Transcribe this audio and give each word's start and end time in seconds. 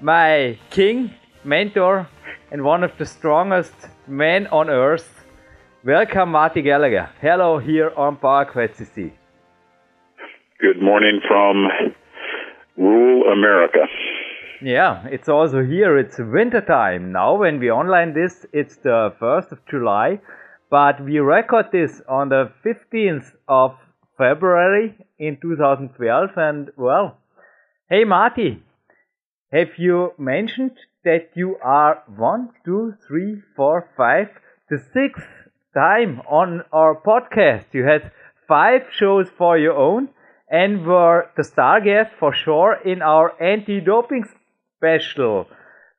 my 0.00 0.56
king, 0.70 1.10
mentor, 1.42 2.06
and 2.52 2.62
one 2.62 2.84
of 2.84 2.96
the 2.96 3.06
strongest 3.06 3.74
men 4.06 4.46
on 4.52 4.70
earth. 4.70 5.24
Welcome, 5.82 6.30
Marty 6.30 6.62
Gallagher. 6.62 7.10
Hello 7.20 7.58
here 7.58 7.90
on 7.96 8.18
Power 8.18 8.44
Quest 8.44 8.74
CC. 8.74 9.10
Good 10.60 10.80
morning 10.80 11.20
from 11.26 11.66
rule 12.76 13.32
America. 13.32 13.86
Yeah, 14.62 15.06
it's 15.10 15.28
also 15.28 15.62
here. 15.62 15.98
It's 15.98 16.18
winter 16.18 16.60
time 16.60 17.12
now. 17.12 17.36
When 17.36 17.58
we 17.58 17.70
online 17.70 18.14
this, 18.14 18.46
it's 18.52 18.76
the 18.76 19.12
first 19.18 19.52
of 19.52 19.58
July, 19.70 20.20
but 20.70 21.04
we 21.04 21.18
record 21.18 21.66
this 21.72 22.00
on 22.08 22.30
the 22.30 22.50
fifteenth 22.62 23.34
of 23.48 23.76
February 24.16 24.94
in 25.18 25.38
2012. 25.40 26.30
And 26.36 26.70
well, 26.76 27.18
hey 27.90 28.04
Marty, 28.04 28.62
have 29.52 29.76
you 29.76 30.12
mentioned 30.18 30.76
that 31.04 31.30
you 31.34 31.56
are 31.62 32.02
one, 32.16 32.50
two, 32.64 32.94
three, 33.06 33.42
four, 33.54 33.88
five, 33.96 34.28
the 34.70 34.78
sixth 34.94 35.28
time 35.74 36.20
on 36.28 36.62
our 36.72 36.94
podcast? 36.94 37.66
You 37.72 37.84
had 37.84 38.10
five 38.48 38.82
shows 38.90 39.28
for 39.36 39.58
your 39.58 39.74
own 39.74 40.08
and 40.62 40.86
were 40.86 41.30
the 41.36 41.42
star 41.42 41.80
guest 41.80 42.10
for 42.20 42.32
sure 42.32 42.74
in 42.92 43.02
our 43.02 43.28
anti-doping 43.42 44.24
special 44.76 45.46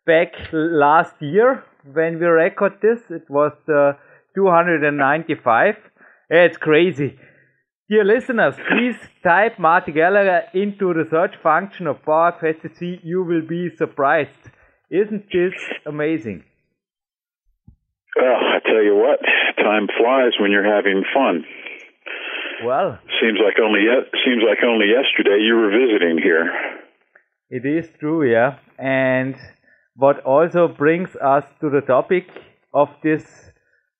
back 0.05 0.31
last 0.53 1.15
year 1.19 1.63
when 1.91 2.19
we 2.19 2.25
record 2.25 2.73
this. 2.81 3.01
It 3.09 3.25
was 3.29 3.51
uh, 3.67 3.99
the 4.33 4.35
295. 4.35 5.75
It's 6.29 6.57
crazy. 6.57 7.19
Dear 7.89 8.05
listeners, 8.05 8.55
please 8.69 8.95
type 9.23 9.59
Marty 9.59 9.91
Gallagher 9.91 10.43
into 10.53 10.93
the 10.93 11.05
search 11.11 11.35
function 11.43 11.87
of 11.87 12.01
PowerQuest 12.03 12.61
CC. 12.63 12.99
You 13.03 13.23
will 13.23 13.45
be 13.47 13.69
surprised. 13.77 14.43
Isn't 14.89 15.25
this 15.33 15.53
amazing? 15.85 16.43
Well, 18.15 18.39
I 18.55 18.59
tell 18.63 18.81
you 18.81 18.95
what, 18.95 19.19
time 19.57 19.87
flies 19.97 20.31
when 20.39 20.51
you're 20.51 20.75
having 20.75 21.03
fun. 21.13 21.43
Well, 22.63 22.99
seems 23.21 23.39
like 23.43 23.55
only 23.61 23.81
seems 24.23 24.43
like 24.47 24.59
only 24.63 24.87
yesterday 24.87 25.41
you 25.41 25.55
were 25.55 25.71
visiting 25.71 26.19
here. 26.23 26.53
It 27.49 27.65
is 27.65 27.89
true, 27.99 28.29
yeah. 28.29 28.57
And 28.77 29.35
what 29.95 30.19
also 30.23 30.67
brings 30.67 31.15
us 31.15 31.43
to 31.61 31.69
the 31.69 31.81
topic 31.81 32.27
of 32.73 32.89
this 33.03 33.51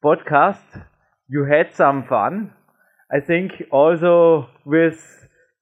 podcast, 0.04 0.86
you 1.30 1.46
had 1.46 1.74
some 1.74 2.06
fun. 2.08 2.54
I 3.12 3.20
think 3.20 3.52
also 3.72 4.48
with 4.66 5.00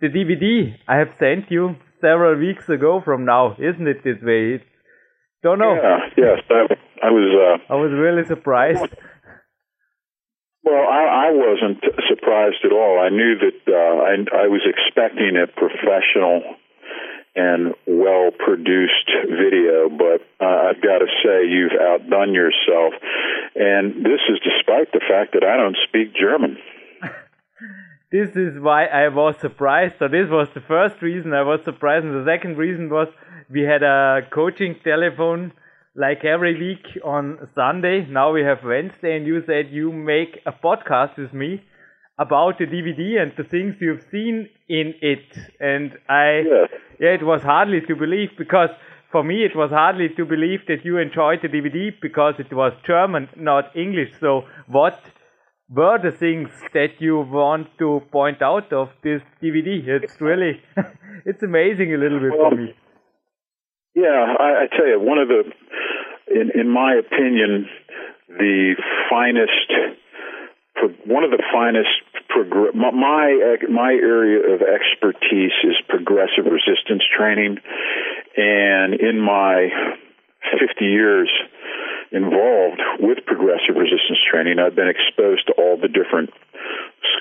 the 0.02 0.08
DVD 0.08 0.76
I 0.88 0.98
have 0.98 1.14
sent 1.20 1.52
you 1.52 1.76
several 2.02 2.38
weeks 2.40 2.70
ago 2.70 3.02
from 3.03 3.26
now, 3.26 3.56
isn't 3.59 3.88
it 3.88 4.03
this 4.03 4.22
way? 4.22 4.62
don't 5.44 5.59
know. 5.59 5.76
Yeah, 5.76 6.00
yes, 6.18 6.40
I, 6.50 7.08
I 7.08 7.12
was. 7.12 7.59
Uh, 7.70 7.74
I 7.74 7.76
was 7.76 7.92
really 7.92 8.26
surprised. 8.26 8.96
Well, 10.63 10.88
I, 10.88 11.28
I 11.28 11.31
wasn't 11.31 11.84
surprised 12.07 12.63
at 12.63 12.72
all. 12.72 13.00
I 13.00 13.09
knew 13.09 13.35
that 13.35 13.59
uh, 13.68 13.75
I, 13.75 14.44
I 14.44 14.47
was 14.47 14.62
expecting 14.66 15.35
a 15.35 15.47
professional 15.47 16.56
and 17.35 17.74
well 17.85 18.31
produced 18.31 19.09
video, 19.28 19.90
but 19.90 20.22
uh, 20.40 20.69
I've 20.69 20.81
got 20.81 21.00
to 21.00 21.07
say 21.23 21.47
you've 21.50 21.73
outdone 21.79 22.34
yourself. 22.34 22.94
And 23.56 24.06
this 24.06 24.22
is 24.29 24.40
despite 24.44 24.91
the 24.94 25.02
fact 25.02 25.34
that 25.34 25.44
I 25.44 25.57
don't 25.57 25.78
speak 25.88 26.16
German. 26.16 26.57
this 28.12 28.35
is 28.35 28.59
why 28.59 28.85
I 28.85 29.09
was 29.09 29.35
surprised. 29.41 29.96
So, 30.00 30.07
this 30.07 30.29
was 30.29 30.47
the 30.53 30.62
first 30.62 31.02
reason 31.02 31.34
I 31.34 31.41
was 31.41 31.59
surprised. 31.66 32.06
And 32.06 32.16
the 32.16 32.31
second 32.31 32.57
reason 32.57 32.90
was 32.90 33.09
we 33.50 33.63
had 33.63 33.84
a 33.84 34.22
coaching 34.31 34.79
telephone 34.84 35.52
like 35.96 36.26
every 36.26 36.58
week 36.59 37.04
on 37.04 37.38
Sunday. 37.54 38.06
Now 38.09 38.31
we 38.31 38.42
have 38.44 38.64
Wednesday, 38.64 39.16
and 39.16 39.28
you 39.28 39.44
said 39.46 39.70
you 39.72 39.92
make 39.92 40.40
a 40.46 40.52
podcast 40.52 41.18
with 41.18 41.34
me 41.34 41.64
about 42.20 42.58
the 42.59 42.66
DVD 42.66 43.22
and 43.22 43.31
the 43.38 43.44
things 43.44 43.76
you've 43.80 44.06
seen 44.12 44.50
in 44.70 44.94
it. 45.02 45.26
And 45.59 45.92
I, 46.09 46.42
yes. 46.46 46.70
yeah, 47.00 47.09
it 47.09 47.24
was 47.24 47.42
hardly 47.42 47.82
to 47.88 47.96
believe 47.96 48.30
because 48.38 48.70
for 49.12 49.24
me 49.24 49.44
it 49.44 49.56
was 49.56 49.72
hardly 49.72 50.09
to 50.18 50.26
believe 50.26 50.62
that 50.68 50.84
you 50.84 50.98
enjoyed 50.98 51.40
the 51.42 51.48
DVD 51.48 51.92
because 52.02 52.36
it 52.40 52.53
was 52.53 52.74
German, 52.86 53.30
not 53.36 53.76
English. 53.76 54.12
So 54.20 54.44
what 54.68 55.00
were 55.70 55.98
the 55.98 56.12
things 56.12 56.50
that 56.74 57.00
you 57.00 57.20
want 57.20 57.68
to 57.80 58.02
point 58.12 58.42
out 58.42 58.72
of 58.74 58.90
this 59.03 59.22
DVD? 59.42 59.88
It's 59.88 60.22
really, 60.22 60.62
it's 61.26 61.42
amazing 61.42 61.94
a 61.94 61.98
little 61.98 62.20
bit 62.20 62.32
well, 62.38 62.52
for 62.52 62.56
me. 62.56 62.76
Yeah, 63.96 64.36
I, 64.40 64.64
I 64.64 64.68
tell 64.76 64.88
you, 64.88 65.00
one 65.00 65.20
of 65.20 65.28
the, 65.28 65.44
in 66.34 66.52
in 66.59 66.70
my 66.70 66.96
opinion, 66.96 67.70
the 68.28 68.76
finest, 69.09 69.70
one 71.06 71.24
of 71.24 71.31
the 71.31 71.44
finest. 71.52 71.90
My 72.74 72.90
my 73.70 73.92
area 73.92 74.56
of 74.56 74.62
expertise 74.62 75.53
is 75.64 75.76
progressive 75.88 76.46
resistance 76.46 77.03
training, 77.16 77.59
and 78.36 78.96
in 78.96 79.22
my 79.22 79.70
50 80.59 80.84
years 80.84 81.30
involved 82.12 82.82
with 83.00 83.20
progressive 83.26 83.76
resistance 83.76 84.20
training, 84.30 84.58
I've 84.59 84.76
been 84.76 84.90
exposed 84.90 85.46
to 85.48 85.53
all 85.53 85.78
the 85.78 85.88
different 85.88 86.32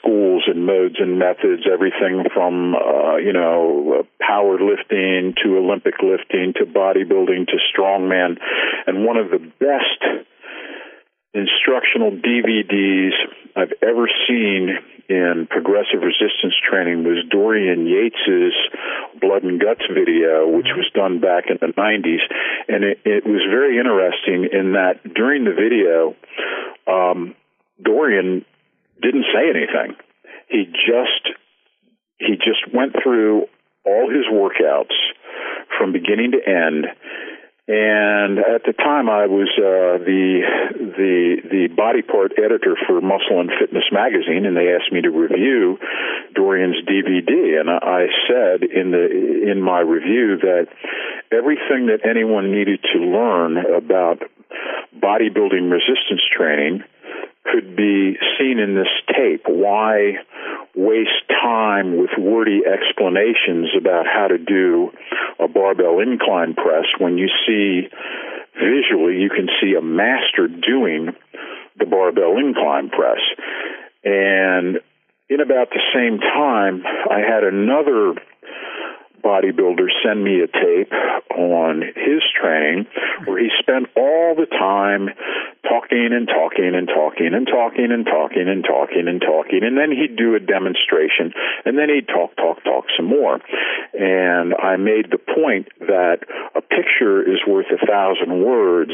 schools 0.02 0.44
and 0.46 0.66
modes 0.66 0.96
and 0.98 1.18
methods, 1.18 1.62
everything 1.72 2.24
from 2.34 2.74
uh, 2.74 3.16
you 3.16 3.32
know 3.32 4.04
powerlifting 4.20 5.34
to 5.42 5.56
Olympic 5.56 5.94
lifting 6.02 6.52
to 6.58 6.66
bodybuilding 6.66 7.46
to 7.46 7.56
strongman, 7.70 8.38
and 8.86 9.04
one 9.06 9.16
of 9.16 9.30
the 9.30 9.38
best 9.38 10.26
instructional 11.34 12.10
DVDs 12.10 13.12
I've 13.56 13.72
ever 13.82 14.08
seen 14.28 14.68
in 15.08 15.46
progressive 15.50 16.00
resistance 16.00 16.54
training 16.68 17.04
was 17.04 17.24
Dorian 17.30 17.86
Yates's 17.86 18.54
Blood 19.20 19.42
and 19.42 19.60
Guts 19.60 19.82
video, 19.92 20.48
which 20.48 20.68
was 20.76 20.88
done 20.94 21.20
back 21.20 21.44
in 21.48 21.58
the 21.60 21.72
90s. 21.72 22.20
And 22.68 22.84
it, 22.84 22.98
it 23.04 23.26
was 23.26 23.42
very 23.50 23.78
interesting 23.78 24.48
in 24.52 24.72
that 24.72 25.00
during 25.14 25.44
the 25.44 25.52
video, 25.52 26.14
um, 26.86 27.34
Dorian 27.82 28.44
didn't 29.02 29.26
say 29.34 29.50
anything. 29.50 29.96
He 30.48 30.66
just 30.66 31.36
he 32.18 32.36
just 32.36 32.72
went 32.72 32.94
through 33.02 33.46
all 33.84 34.08
his 34.08 34.26
workouts 34.30 34.94
from 35.76 35.92
beginning 35.92 36.32
to 36.32 36.38
end. 36.38 36.86
And 37.68 38.38
at 38.38 38.66
the 38.66 38.74
time, 38.74 39.08
I 39.08 39.26
was 39.26 39.48
uh, 39.56 40.02
the 40.02 40.42
the 40.98 41.36
the 41.46 41.68
body 41.74 42.02
part 42.02 42.32
editor 42.36 42.76
for 42.86 43.00
Muscle 43.00 43.38
and 43.38 43.50
Fitness 43.54 43.86
magazine, 43.92 44.46
and 44.46 44.56
they 44.56 44.74
asked 44.74 44.92
me 44.92 45.00
to 45.00 45.10
review 45.10 45.78
Dorian's 46.34 46.82
DVD. 46.84 47.60
And 47.60 47.70
I 47.70 48.10
said 48.26 48.66
in 48.66 48.90
the 48.90 49.06
in 49.50 49.62
my 49.62 49.78
review 49.78 50.38
that 50.42 50.66
everything 51.30 51.86
that 51.86 52.02
anyone 52.04 52.50
needed 52.50 52.80
to 52.92 52.98
learn 52.98 53.56
about 53.56 54.22
bodybuilding 54.98 55.70
resistance 55.70 56.22
training 56.36 56.82
could 57.44 57.76
be 57.76 58.16
seen 58.38 58.58
in 58.58 58.74
this 58.74 58.88
tape. 59.14 59.44
Why 59.46 60.18
waste 60.74 61.26
time 61.28 61.98
with 61.98 62.10
wordy 62.18 62.60
explanations 62.64 63.70
about 63.78 64.06
how 64.06 64.28
to 64.28 64.38
do 64.38 64.90
a 65.38 65.48
barbell 65.48 66.00
incline 66.00 66.54
press 66.54 66.84
when 66.98 67.18
you 67.18 67.28
see 67.46 67.88
visually, 68.54 69.20
you 69.20 69.30
can 69.30 69.48
see 69.60 69.74
a 69.74 69.82
master 69.82 70.48
doing 70.48 71.10
the 71.78 71.86
barbell 71.86 72.36
incline 72.38 72.90
press. 72.90 73.20
And 74.04 74.78
in 75.28 75.40
about 75.40 75.70
the 75.70 75.80
same 75.94 76.18
time, 76.18 76.82
I 77.10 77.20
had 77.20 77.44
another 77.44 78.14
bodybuilder 79.22 79.88
send 80.04 80.22
me 80.22 80.40
a 80.40 80.46
tape 80.46 80.92
on 81.36 81.82
his 81.82 82.22
training 82.40 82.86
where 83.24 83.38
he 83.38 83.48
spent 83.58 83.88
all 83.96 84.34
the 84.34 84.46
time 84.46 85.08
talking 85.62 86.10
and 86.12 86.26
talking 86.28 86.74
and 86.74 86.88
talking 86.88 87.32
and 87.32 87.46
talking 87.46 87.92
and 87.92 88.04
talking 88.04 88.48
and 88.48 88.64
talking 88.64 89.08
and 89.08 89.20
talking. 89.20 89.60
And 89.62 89.78
then 89.78 89.90
he'd 89.90 90.16
do 90.16 90.34
a 90.34 90.40
demonstration 90.40 91.32
and 91.64 91.78
then 91.78 91.88
he'd 91.88 92.08
talk 92.08 92.36
talk 92.36 92.62
talk 92.64 92.84
some 92.96 93.06
more. 93.06 93.40
And 93.94 94.54
i 94.54 94.76
made 94.76 95.10
the 95.10 95.18
point 95.18 95.68
that 95.80 96.20
a 96.54 96.60
picture 96.60 97.22
is 97.22 97.40
worth 97.46 97.66
a 97.70 97.86
thousand 97.86 98.44
words 98.44 98.92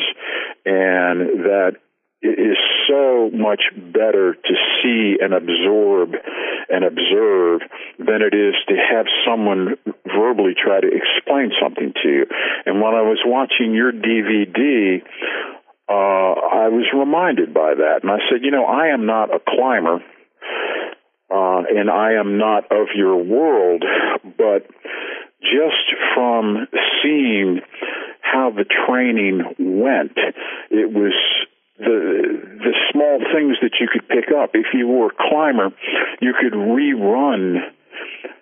and 0.65 1.45
that 1.45 1.77
it 2.21 2.39
is 2.39 2.57
so 2.89 3.31
much 3.33 3.63
better 3.77 4.35
to 4.35 4.55
see 4.83 5.17
and 5.21 5.33
absorb 5.33 6.15
and 6.69 6.85
observe 6.85 7.61
than 7.99 8.23
it 8.23 8.35
is 8.35 8.55
to 8.69 8.75
have 8.75 9.07
someone 9.27 9.77
verbally 10.05 10.55
try 10.55 10.81
to 10.81 10.89
explain 10.89 11.53
something 11.63 11.93
to 12.03 12.09
you. 12.09 12.27
And 12.67 12.81
when 12.81 12.95
I 12.95 13.03
was 13.03 13.19
watching 13.25 13.73
your 13.73 13.93
DVD, 13.93 15.01
uh, 15.89 15.93
I 15.93 16.69
was 16.69 16.87
reminded 16.93 17.55
by 17.55 17.75
that. 17.75 18.01
And 18.03 18.11
I 18.11 18.19
said, 18.29 18.43
you 18.43 18.51
know, 18.51 18.65
I 18.65 18.89
am 18.89 19.07
not 19.07 19.35
a 19.35 19.39
climber. 19.39 20.03
Uh, 21.31 21.63
and 21.69 21.91
I 21.91 22.15
am 22.15 22.39
not 22.39 22.65
of 22.73 22.89
your 22.97 23.23
world, 23.23 23.85
but 24.25 24.67
just 25.43 25.93
from 26.15 26.67
seeing 27.03 27.61
how 28.21 28.51
the 28.51 28.65
training 28.65 29.43
went, 29.59 30.17
it 30.71 30.91
was 30.93 31.15
the 31.79 32.59
the 32.59 32.75
small 32.93 33.19
things 33.33 33.57
that 33.63 33.79
you 33.81 33.89
could 33.93 34.09
pick 34.09 34.35
up. 34.35 34.51
If 34.55 34.67
you 34.75 34.89
were 34.89 35.09
a 35.09 35.31
climber, 35.31 35.71
you 36.21 36.35
could 36.39 36.53
rerun 36.53 37.59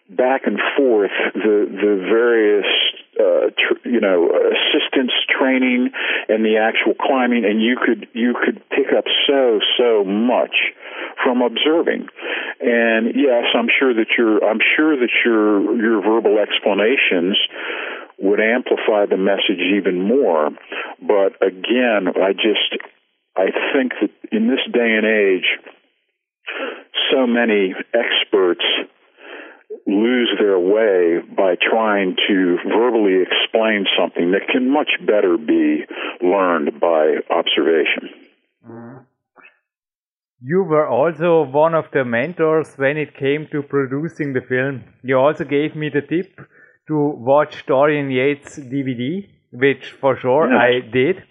back 0.08 0.46
and 0.46 0.58
forth 0.76 1.10
the 1.34 1.66
the 1.68 1.96
various 2.08 2.66
uh, 3.18 3.50
tr- 3.56 3.88
you 3.88 4.00
know 4.00 4.30
assistance 4.30 5.12
training 5.28 5.90
and 6.28 6.44
the 6.44 6.56
actual 6.58 6.94
climbing, 6.94 7.44
and 7.44 7.60
you 7.60 7.76
could 7.76 8.08
you 8.12 8.34
could 8.34 8.62
pick 8.70 8.92
up 8.96 9.04
so 9.26 9.60
so 9.76 10.04
much 10.04 10.54
from 11.22 11.42
observing. 11.42 12.08
And 12.60 13.14
yes, 13.14 13.44
I'm 13.54 13.68
sure 13.78 13.94
that 13.94 14.08
your 14.16 14.44
I'm 14.44 14.60
sure 14.76 14.96
that 14.96 15.10
your 15.24 15.76
your 15.76 16.02
verbal 16.02 16.38
explanations 16.38 17.36
would 18.18 18.40
amplify 18.40 19.04
the 19.04 19.18
message 19.18 19.60
even 19.76 20.00
more. 20.00 20.50
But 21.02 21.36
again, 21.42 22.08
I 22.16 22.32
just 22.32 22.80
I 23.36 23.46
think 23.74 23.92
that 24.00 24.10
in 24.32 24.48
this 24.48 24.60
day 24.72 24.96
and 24.96 25.06
age, 25.06 25.48
so 27.12 27.26
many 27.26 27.74
experts 27.92 28.64
lose 29.86 30.30
their 30.38 30.58
way 30.58 31.18
by 31.36 31.54
trying 31.60 32.16
to 32.28 32.56
verbally 32.66 33.22
explain 33.22 33.86
something 33.98 34.32
that 34.32 34.48
can 34.50 34.70
much 34.70 34.90
better 35.06 35.36
be 35.36 35.84
learned 36.22 36.80
by 36.80 37.16
observation. 37.30 38.10
You 40.40 40.64
were 40.64 40.86
also 40.86 41.44
one 41.44 41.74
of 41.74 41.86
the 41.92 42.04
mentors 42.04 42.74
when 42.76 42.96
it 42.96 43.16
came 43.16 43.48
to 43.52 43.62
producing 43.62 44.32
the 44.32 44.42
film. 44.42 44.84
You 45.02 45.18
also 45.18 45.44
gave 45.44 45.74
me 45.74 45.88
the 45.88 46.02
tip 46.02 46.38
to 46.88 46.96
watch 47.16 47.64
Dorian 47.66 48.10
Yates 48.10 48.58
DVD, 48.58 49.28
which 49.52 49.92
for 50.00 50.16
sure 50.16 50.48
yes. 50.50 50.60
I 50.60 50.90
did. 50.92 51.22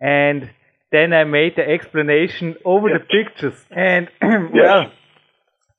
And 0.00 0.50
then 0.92 1.12
I 1.12 1.24
made 1.24 1.56
the 1.56 1.68
explanation 1.68 2.56
over 2.64 2.88
yes. 2.88 3.00
the 3.00 3.24
pictures, 3.24 3.64
and 3.70 4.08
well, 4.22 4.90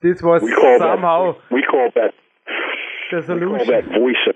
this 0.02 0.22
was 0.22 0.42
we 0.42 0.52
somehow 0.80 1.34
that, 1.34 1.52
we 1.52 1.64
call 1.64 1.90
that 1.96 2.14
the 3.12 3.22
solution. 3.26 3.52
We 3.52 3.58
call 3.58 3.66
that 3.68 3.86
voice. 3.86 4.36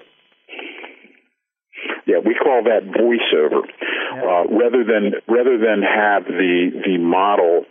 Yeah, 2.06 2.18
we 2.24 2.36
call 2.36 2.64
that 2.64 2.84
voiceover. 2.86 3.62
Yeah. 4.16 4.22
Uh, 4.22 4.44
rather 4.54 4.84
than 4.84 5.14
rather 5.28 5.58
than 5.58 5.82
have 5.82 6.26
the 6.26 6.72
the 6.86 6.98
model 6.98 7.66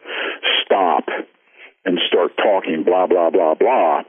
stop 0.64 1.04
and 1.84 1.98
start 2.08 2.32
talking 2.36 2.82
blah 2.84 3.06
blah 3.06 3.30
blah 3.30 3.54
blah 3.54 4.02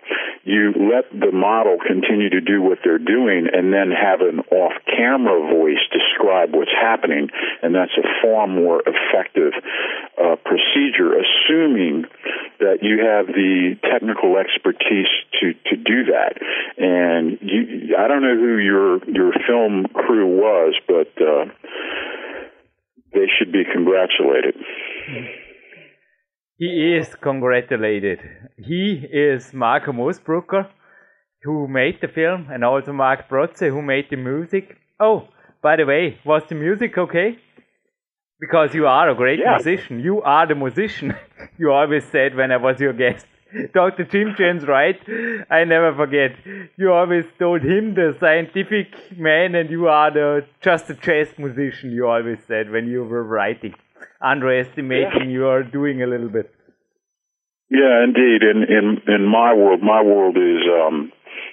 you 0.44 0.72
let 0.78 1.12
the 1.12 1.32
model 1.32 1.78
continue 1.86 2.30
to 2.30 2.42
do 2.42 2.62
what 2.62 2.80
they're 2.84 3.00
doing 3.00 3.48
and 3.52 3.74
then 3.74 3.92
have 3.92 4.22
an 4.22 4.40
off 4.52 4.74
camera 4.86 5.40
voice 5.54 5.84
describe 6.26 6.50
what's 6.54 6.72
happening 6.72 7.30
and 7.62 7.76
that's 7.76 7.92
a 7.98 8.08
far 8.22 8.48
more 8.48 8.82
effective 8.86 9.54
uh, 10.18 10.36
procedure 10.44 11.14
assuming 11.14 12.06
that 12.60 12.80
you 12.82 13.00
have 13.00 13.28
the 13.28 13.76
technical 13.92 14.38
expertise 14.38 15.12
to 15.40 15.54
to 15.70 15.76
do 15.76 16.06
that 16.06 16.34
and 16.78 17.38
you 17.42 17.96
I 17.98 18.08
don't 18.08 18.22
know 18.22 18.36
who 18.36 18.58
your 18.58 19.04
your 19.06 19.32
film 19.48 19.86
crew 19.94 20.28
was 20.28 20.74
but 20.88 21.12
uh, 21.22 21.46
they 23.14 23.28
should 23.38 23.52
be 23.52 23.64
congratulated. 23.72 24.56
He 26.58 26.96
is 27.00 27.16
congratulated. 27.16 28.20
He 28.58 29.06
is 29.12 29.54
Marco 29.54 29.92
Mosbrucker, 29.92 30.70
who 31.44 31.68
made 31.68 32.00
the 32.02 32.08
film, 32.08 32.48
and 32.50 32.64
also 32.64 32.92
Mark 32.94 33.30
Protze, 33.30 33.70
who 33.70 33.82
made 33.82 34.06
the 34.10 34.18
music. 34.18 34.78
Oh, 35.00 35.28
by 35.66 35.76
the 35.78 35.86
way, 35.86 36.20
was 36.24 36.44
the 36.48 36.54
music 36.54 36.96
okay? 36.96 37.30
Because 38.40 38.76
you 38.76 38.86
are 38.86 39.10
a 39.10 39.16
great 39.16 39.40
yeah. 39.40 39.56
musician. 39.56 40.00
You 40.00 40.22
are 40.22 40.46
the 40.46 40.54
musician. 40.54 41.16
you 41.58 41.72
always 41.72 42.04
said 42.12 42.36
when 42.36 42.52
I 42.52 42.58
was 42.58 42.80
your 42.80 42.94
guest. 42.94 43.26
Dr. 43.74 44.04
Jim 44.04 44.36
James 44.38 44.68
Wright? 44.68 45.00
I 45.50 45.64
never 45.64 45.96
forget. 45.96 46.32
You 46.78 46.92
always 46.92 47.26
told 47.40 47.64
him 47.64 47.96
the 47.96 48.16
scientific 48.20 48.90
man, 49.18 49.56
and 49.56 49.72
you 49.72 49.88
are 49.88 50.12
the 50.12 50.46
just 50.62 50.90
a 50.92 50.94
jazz 50.94 51.30
musician. 51.40 51.92
You 51.92 52.08
always 52.08 52.40
said 52.48 52.70
when 52.70 52.86
you 52.88 53.04
were 53.04 53.24
writing 53.24 53.74
underestimating 54.22 55.30
yeah. 55.30 55.38
you 55.38 55.48
are 55.48 55.64
doing 55.64 56.02
a 56.02 56.08
little 56.08 56.30
bit. 56.30 56.52
Yeah, 57.70 58.04
indeed. 58.04 58.42
In 58.52 58.60
in 58.78 58.86
in 59.16 59.28
my 59.28 59.54
world, 59.54 59.82
my 59.82 60.02
world 60.02 60.38
is 60.38 60.62
um, 60.82 61.12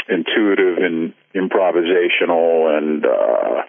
intuitive 0.09 0.78
and 0.78 1.14
improvisational, 1.35 2.76
and 2.76 3.04
uh, 3.04 3.62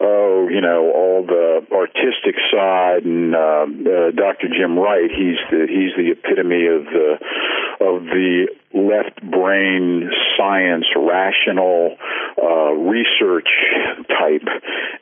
oh, 0.00 0.48
you 0.50 0.60
know, 0.60 0.90
all 0.94 1.24
the 1.26 1.66
artistic 1.72 2.34
side. 2.52 3.04
And 3.04 3.34
uh, 3.34 3.38
uh, 3.38 4.10
Dr. 4.12 4.48
Jim 4.48 4.78
Wright, 4.78 5.10
he's 5.10 5.38
the 5.50 5.66
he's 5.68 5.94
the 5.96 6.12
epitome 6.12 6.66
of 6.66 6.84
the 6.84 7.18
of 7.80 8.04
the 8.04 8.48
left 8.74 9.22
brain 9.22 10.10
science, 10.36 10.84
rational 10.96 11.96
uh, 12.40 12.72
research 12.72 13.48
type, 14.08 14.48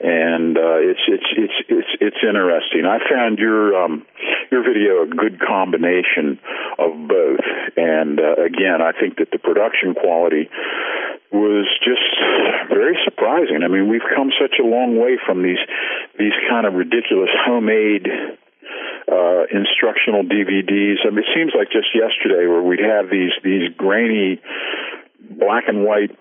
and 0.01 0.57
uh, 0.57 0.79
it's 0.79 1.01
it's 1.09 1.31
it's 1.37 1.59
it's 1.69 1.93
it's 2.01 2.23
interesting. 2.23 2.85
I 2.87 2.99
found 3.09 3.39
your 3.39 3.85
um, 3.85 4.07
your 4.55 4.63
video 4.63 5.03
a 5.03 5.11
good 5.11 5.43
combination 5.43 6.39
of 6.79 6.95
both, 7.11 7.43
and 7.75 8.23
uh, 8.23 8.39
again, 8.47 8.79
I 8.79 8.95
think 8.95 9.19
that 9.19 9.35
the 9.35 9.43
production 9.43 9.99
quality 9.99 10.47
was 11.35 11.67
just 11.83 12.07
very 12.71 12.95
surprising. 13.03 13.67
I 13.67 13.69
mean, 13.69 13.91
we've 13.91 14.07
come 14.15 14.31
such 14.39 14.63
a 14.63 14.67
long 14.67 14.95
way 14.95 15.19
from 15.27 15.43
these 15.43 15.59
these 16.19 16.37
kind 16.49 16.67
of 16.67 16.75
ridiculous 16.75 17.35
homemade 17.43 18.07
uh, 19.11 19.43
instructional 19.51 20.23
DVDs. 20.23 21.03
I 21.03 21.11
mean, 21.11 21.27
it 21.27 21.31
seems 21.35 21.51
like 21.59 21.75
just 21.75 21.91
yesterday 21.91 22.47
where 22.47 22.63
we'd 22.63 22.79
have 22.79 23.11
these 23.11 23.35
these 23.43 23.75
grainy 23.77 24.39
black 25.19 25.65
and 25.67 25.83
white 25.83 26.15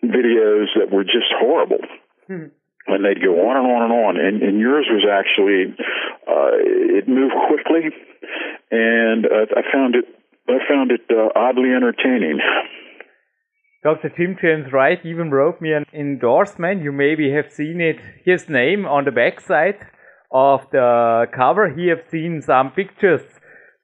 videos 0.00 0.72
that 0.80 0.88
were 0.90 1.04
just 1.04 1.28
horrible. 1.36 1.84
Hmm. 2.26 2.56
And 2.88 3.04
they'd 3.04 3.22
go 3.22 3.36
on 3.48 3.56
and 3.56 3.66
on 3.68 3.82
and 3.84 3.92
on, 3.92 4.16
and, 4.16 4.42
and 4.42 4.58
yours 4.58 4.88
was 4.88 5.04
actually 5.04 5.76
uh, 6.26 6.56
it 6.96 7.06
moved 7.06 7.34
quickly, 7.46 7.92
and 8.70 9.26
uh, 9.26 9.46
I 9.54 9.62
found 9.70 9.94
it 9.94 10.06
I 10.48 10.58
found 10.66 10.90
it 10.90 11.02
uh, 11.10 11.28
oddly 11.38 11.70
entertaining. 11.76 12.40
Dr. 13.84 14.10
Jim 14.16 14.36
James 14.40 14.72
Wright 14.72 14.98
even 15.04 15.30
wrote 15.30 15.60
me 15.60 15.72
an 15.72 15.84
endorsement. 15.92 16.82
You 16.82 16.90
maybe 16.90 17.30
have 17.32 17.52
seen 17.52 17.80
it, 17.80 18.00
his 18.24 18.48
name 18.48 18.86
on 18.86 19.04
the 19.04 19.12
backside 19.12 19.78
of 20.32 20.62
the 20.72 21.26
cover. 21.34 21.72
He 21.74 21.88
have 21.88 22.02
seen 22.10 22.42
some 22.42 22.72
pictures 22.72 23.22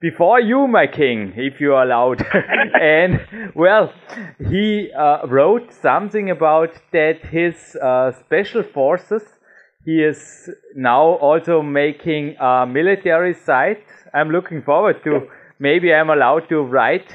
before 0.05 0.39
you, 0.39 0.67
my 0.69 0.87
king, 0.87 1.33
if 1.35 1.63
you 1.63 1.73
are 1.73 1.85
allowed. 1.85 2.23
and 2.81 3.21
well, 3.55 3.91
he 4.51 4.91
uh, 4.93 5.27
wrote 5.27 5.73
something 5.73 6.29
about 6.31 6.73
that 6.93 7.25
his 7.25 7.75
uh, 7.83 8.13
special 8.13 8.63
forces 8.63 9.23
he 9.85 10.03
is 10.03 10.51
now 10.75 11.05
also 11.29 11.63
making 11.63 12.37
a 12.39 12.67
military 12.67 13.33
site. 13.33 13.85
I'm 14.13 14.31
looking 14.31 14.63
forward 14.63 15.03
to 15.05 15.29
maybe 15.59 15.95
I'm 15.95 16.11
allowed 16.11 16.49
to 16.51 16.61
write 16.61 17.11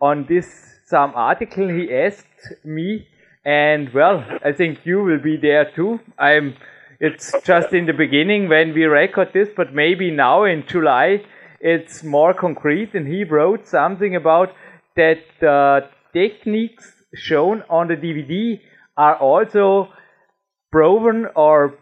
on 0.00 0.26
this 0.28 0.46
some 0.86 1.12
article 1.14 1.68
he 1.68 1.92
asked 1.92 2.64
me 2.64 3.06
and 3.44 3.92
well 3.94 4.24
I 4.44 4.52
think 4.52 4.84
you 4.84 5.02
will 5.02 5.22
be 5.22 5.36
there 5.36 5.70
too. 5.74 6.00
I'm 6.18 6.54
it's 7.00 7.32
just 7.44 7.72
in 7.72 7.86
the 7.86 7.92
beginning 7.92 8.48
when 8.48 8.74
we 8.74 8.84
record 8.84 9.28
this 9.32 9.48
but 9.56 9.74
maybe 9.74 10.10
now 10.10 10.44
in 10.44 10.64
July 10.66 11.22
it's 11.60 12.02
more 12.02 12.34
concrete 12.34 12.94
and 12.94 13.06
he 13.06 13.24
wrote 13.24 13.66
something 13.66 14.16
about 14.16 14.54
that 14.96 15.18
the 15.40 15.88
techniques 16.12 16.92
shown 17.14 17.62
on 17.68 17.88
the 17.88 17.96
DVD 17.96 18.60
are 18.96 19.16
also 19.16 19.88
proven 20.70 21.26
or 21.34 21.78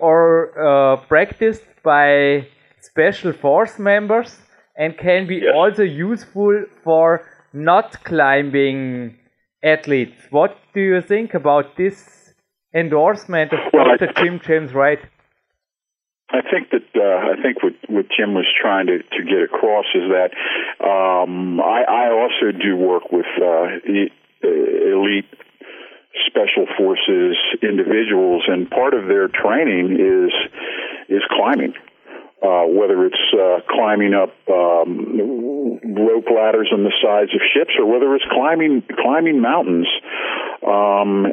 or 0.00 0.22
uh, 0.58 0.96
practiced 1.06 1.64
by 1.82 2.46
special 2.80 3.32
force 3.32 3.78
members 3.78 4.36
and 4.76 4.96
can 4.96 5.26
be 5.26 5.36
yes. 5.36 5.54
also 5.54 5.82
useful 5.82 6.64
for 6.84 7.24
not 7.52 8.04
climbing 8.04 9.16
athletes. 9.62 10.20
What 10.30 10.56
do 10.74 10.80
you 10.80 11.00
think 11.00 11.34
about 11.34 11.76
this 11.76 12.34
endorsement 12.74 13.52
of 13.52 13.58
well, 13.72 13.96
Dr. 13.98 14.12
Jim 14.22 14.40
James 14.44 14.72
Wright? 14.72 15.00
I 16.30 16.42
think 16.42 16.70
that 16.70 16.84
uh, 16.94 17.32
I 17.32 17.42
think 17.42 17.62
what, 17.62 17.72
what 17.88 18.06
Jim 18.14 18.34
was 18.34 18.46
trying 18.60 18.86
to, 18.88 18.98
to 18.98 19.24
get 19.24 19.42
across 19.42 19.86
is 19.94 20.12
that 20.12 20.30
um, 20.84 21.58
I, 21.60 21.84
I 21.88 22.10
also 22.12 22.52
do 22.52 22.76
work 22.76 23.10
with 23.10 23.26
uh, 23.40 23.80
elite 24.44 25.24
special 26.26 26.66
forces 26.76 27.36
individuals, 27.62 28.44
and 28.46 28.68
part 28.68 28.92
of 28.92 29.08
their 29.08 29.28
training 29.28 29.96
is 29.96 30.32
is 31.08 31.22
climbing. 31.30 31.72
Uh, 32.40 32.62
whether 32.68 33.04
it's 33.04 33.34
uh, 33.34 33.58
climbing 33.68 34.14
up 34.14 34.30
um, 34.48 35.57
rope 35.84 36.26
ladders 36.32 36.70
on 36.72 36.84
the 36.84 36.92
sides 37.02 37.34
of 37.34 37.40
ships, 37.52 37.72
or 37.78 37.86
whether 37.86 38.14
it's 38.14 38.24
climbing 38.30 38.82
climbing 39.00 39.40
mountains. 39.40 39.88
Um, 40.62 41.26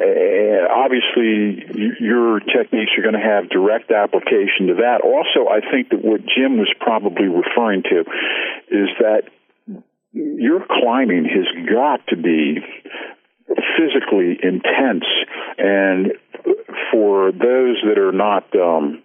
obviously, 0.70 1.64
your 2.00 2.40
techniques 2.40 2.92
are 2.96 3.02
going 3.02 3.18
to 3.18 3.26
have 3.26 3.50
direct 3.50 3.90
application 3.90 4.68
to 4.68 4.74
that. 4.86 5.00
Also, 5.02 5.48
I 5.50 5.60
think 5.60 5.90
that 5.90 6.04
what 6.04 6.20
Jim 6.26 6.58
was 6.58 6.72
probably 6.78 7.26
referring 7.26 7.82
to 7.90 8.00
is 8.70 8.88
that 9.00 9.22
your 10.12 10.64
climbing 10.64 11.24
has 11.24 11.46
got 11.68 12.06
to 12.08 12.16
be 12.16 12.58
physically 13.76 14.38
intense 14.42 15.04
and 15.58 16.12
for 16.90 17.32
those 17.32 17.76
that 17.86 17.98
are 17.98 18.12
not 18.12 18.44
um, 18.54 19.02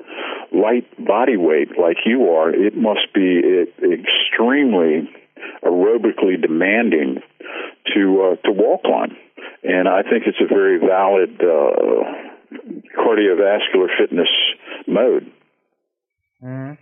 light 0.51 0.85
body 1.05 1.37
weight 1.37 1.77
like 1.79 1.97
you 2.05 2.29
are, 2.29 2.49
it 2.49 2.75
must 2.75 3.13
be 3.13 3.65
extremely 3.81 5.09
aerobically 5.71 6.41
demanding 6.41 7.17
to 7.93 8.01
uh, 8.23 8.47
to 8.47 8.51
wall 8.51 8.79
climb, 8.83 9.15
and 9.63 9.87
I 9.87 10.01
think 10.03 10.23
it's 10.27 10.41
a 10.41 10.53
very 10.53 10.77
valid 10.79 11.39
uh, 11.41 12.03
cardiovascular 12.97 13.87
fitness 13.99 14.29
mode. 14.87 15.31
Mm. 16.43 16.77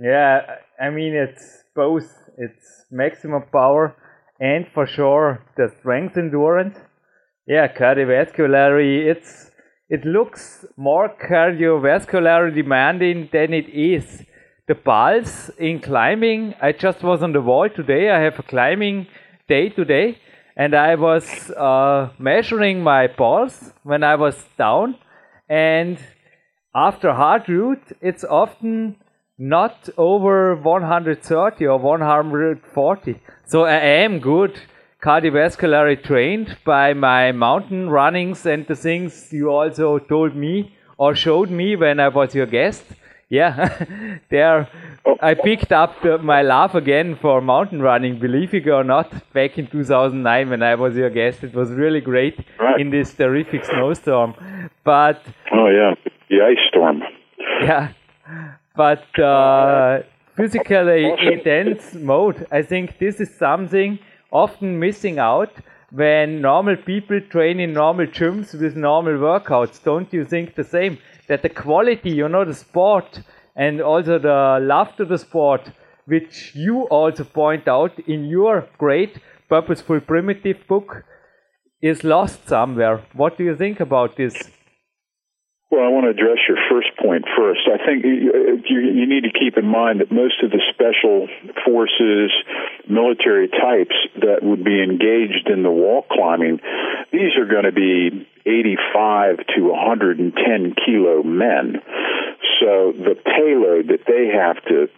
Yeah, 0.00 0.40
I 0.80 0.90
mean 0.90 1.14
it's 1.14 1.64
both. 1.74 2.08
It's 2.38 2.86
maximum 2.90 3.42
power 3.52 3.94
and 4.40 4.66
for 4.72 4.86
sure 4.86 5.44
the 5.56 5.68
strength 5.78 6.16
endurance. 6.16 6.78
Yeah, 7.46 7.68
cardiovascular. 7.68 8.80
It's 9.10 9.50
it 9.88 10.04
looks 10.04 10.64
more 10.76 11.14
cardiovascular 11.28 12.54
demanding 12.54 13.28
than 13.32 13.52
it 13.52 13.68
is. 13.68 14.22
The 14.70 14.76
pulse 14.76 15.50
in 15.58 15.80
climbing. 15.80 16.54
I 16.62 16.70
just 16.70 17.02
was 17.02 17.24
on 17.24 17.32
the 17.32 17.40
wall 17.40 17.68
today. 17.68 18.08
I 18.08 18.20
have 18.20 18.38
a 18.38 18.44
climbing 18.44 19.08
day 19.48 19.68
today, 19.68 20.18
and 20.56 20.76
I 20.76 20.94
was 20.94 21.50
uh, 21.50 22.10
measuring 22.20 22.80
my 22.80 23.08
pulse 23.08 23.72
when 23.82 24.04
I 24.04 24.14
was 24.14 24.36
down. 24.56 24.94
And 25.48 25.98
after 26.72 27.12
hard 27.12 27.48
route, 27.48 27.82
it's 28.00 28.22
often 28.22 28.94
not 29.36 29.88
over 29.98 30.54
130 30.54 31.66
or 31.66 31.76
140. 31.76 33.20
So 33.46 33.64
I 33.64 33.74
am 34.04 34.20
good 34.20 34.56
cardiovascularly 35.02 36.00
trained 36.04 36.58
by 36.64 36.92
my 36.94 37.32
mountain 37.32 37.90
runnings 37.90 38.46
and 38.46 38.68
the 38.68 38.76
things 38.76 39.32
you 39.32 39.50
also 39.50 39.98
told 39.98 40.36
me 40.36 40.76
or 40.96 41.16
showed 41.16 41.50
me 41.50 41.74
when 41.74 41.98
I 41.98 42.06
was 42.06 42.36
your 42.36 42.46
guest. 42.46 42.84
Yeah, 43.30 44.18
there 44.28 44.68
I 45.22 45.34
picked 45.34 45.70
up 45.70 46.02
the, 46.02 46.18
my 46.18 46.42
love 46.42 46.74
again 46.74 47.14
for 47.14 47.40
mountain 47.40 47.80
running, 47.80 48.18
believe 48.18 48.52
it 48.54 48.66
or 48.68 48.82
not, 48.82 49.12
back 49.32 49.56
in 49.56 49.68
2009 49.68 50.50
when 50.50 50.62
I 50.64 50.74
was 50.74 50.96
your 50.96 51.10
guest. 51.10 51.44
It 51.44 51.54
was 51.54 51.70
really 51.70 52.00
great 52.00 52.44
right. 52.58 52.80
in 52.80 52.90
this 52.90 53.14
terrific 53.14 53.64
snowstorm. 53.64 54.34
But 54.82 55.22
oh 55.52 55.68
yeah, 55.68 55.94
the 56.28 56.42
ice 56.42 56.58
storm. 56.68 57.02
Yeah, 57.62 57.92
but 58.76 59.18
uh, 59.18 60.02
physically 60.36 61.12
intense 61.20 61.94
mode. 61.94 62.46
I 62.50 62.62
think 62.62 62.98
this 62.98 63.20
is 63.20 63.32
something 63.38 64.00
often 64.32 64.80
missing 64.80 65.20
out 65.20 65.52
when 65.92 66.40
normal 66.40 66.76
people 66.76 67.20
train 67.30 67.60
in 67.60 67.72
normal 67.74 68.06
gyms 68.06 68.58
with 68.58 68.76
normal 68.76 69.14
workouts. 69.14 69.82
Don't 69.82 70.12
you 70.12 70.24
think 70.24 70.54
the 70.54 70.64
same? 70.64 70.98
That 71.30 71.42
the 71.42 71.48
quality, 71.48 72.10
you 72.10 72.28
know, 72.28 72.44
the 72.44 72.54
sport 72.54 73.22
and 73.56 73.80
also 73.80 74.18
the 74.18 74.58
love 74.60 74.94
to 74.96 75.04
the 75.04 75.16
sport, 75.16 75.70
which 76.06 76.52
you 76.54 76.82
also 76.98 77.24
point 77.24 77.68
out 77.68 77.98
in 78.06 78.24
your 78.24 78.68
great 78.78 79.18
purposeful 79.48 80.00
primitive 80.00 80.66
book, 80.68 81.04
is 81.80 82.04
lost 82.04 82.48
somewhere. 82.48 82.96
What 83.14 83.38
do 83.38 83.44
you 83.44 83.56
think 83.56 83.80
about 83.80 84.16
this? 84.16 84.34
Well, 85.70 85.86
I 85.86 85.88
want 85.94 86.10
to 86.10 86.10
address 86.10 86.42
your 86.50 86.58
first 86.68 86.90
point 86.98 87.22
first. 87.38 87.70
I 87.70 87.78
think 87.86 88.02
you, 88.02 88.34
you, 88.66 89.06
need 89.06 89.22
to 89.22 89.30
keep 89.30 89.56
in 89.56 89.70
mind 89.70 90.00
that 90.00 90.10
most 90.10 90.42
of 90.42 90.50
the 90.50 90.58
special 90.74 91.30
forces, 91.64 92.34
military 92.90 93.46
types 93.46 93.94
that 94.18 94.42
would 94.42 94.64
be 94.64 94.82
engaged 94.82 95.46
in 95.46 95.62
the 95.62 95.70
wall 95.70 96.02
climbing, 96.10 96.58
these 97.12 97.38
are 97.38 97.46
going 97.46 97.70
to 97.70 97.72
be 97.72 98.26
85 98.50 99.46
to 99.56 99.62
110 99.62 100.74
kilo 100.84 101.22
men. 101.22 101.76
So 102.60 102.92
the 102.92 103.14
payload 103.14 103.88
that 103.88 104.04
they 104.06 104.28
have 104.36 104.62
to 104.66 104.88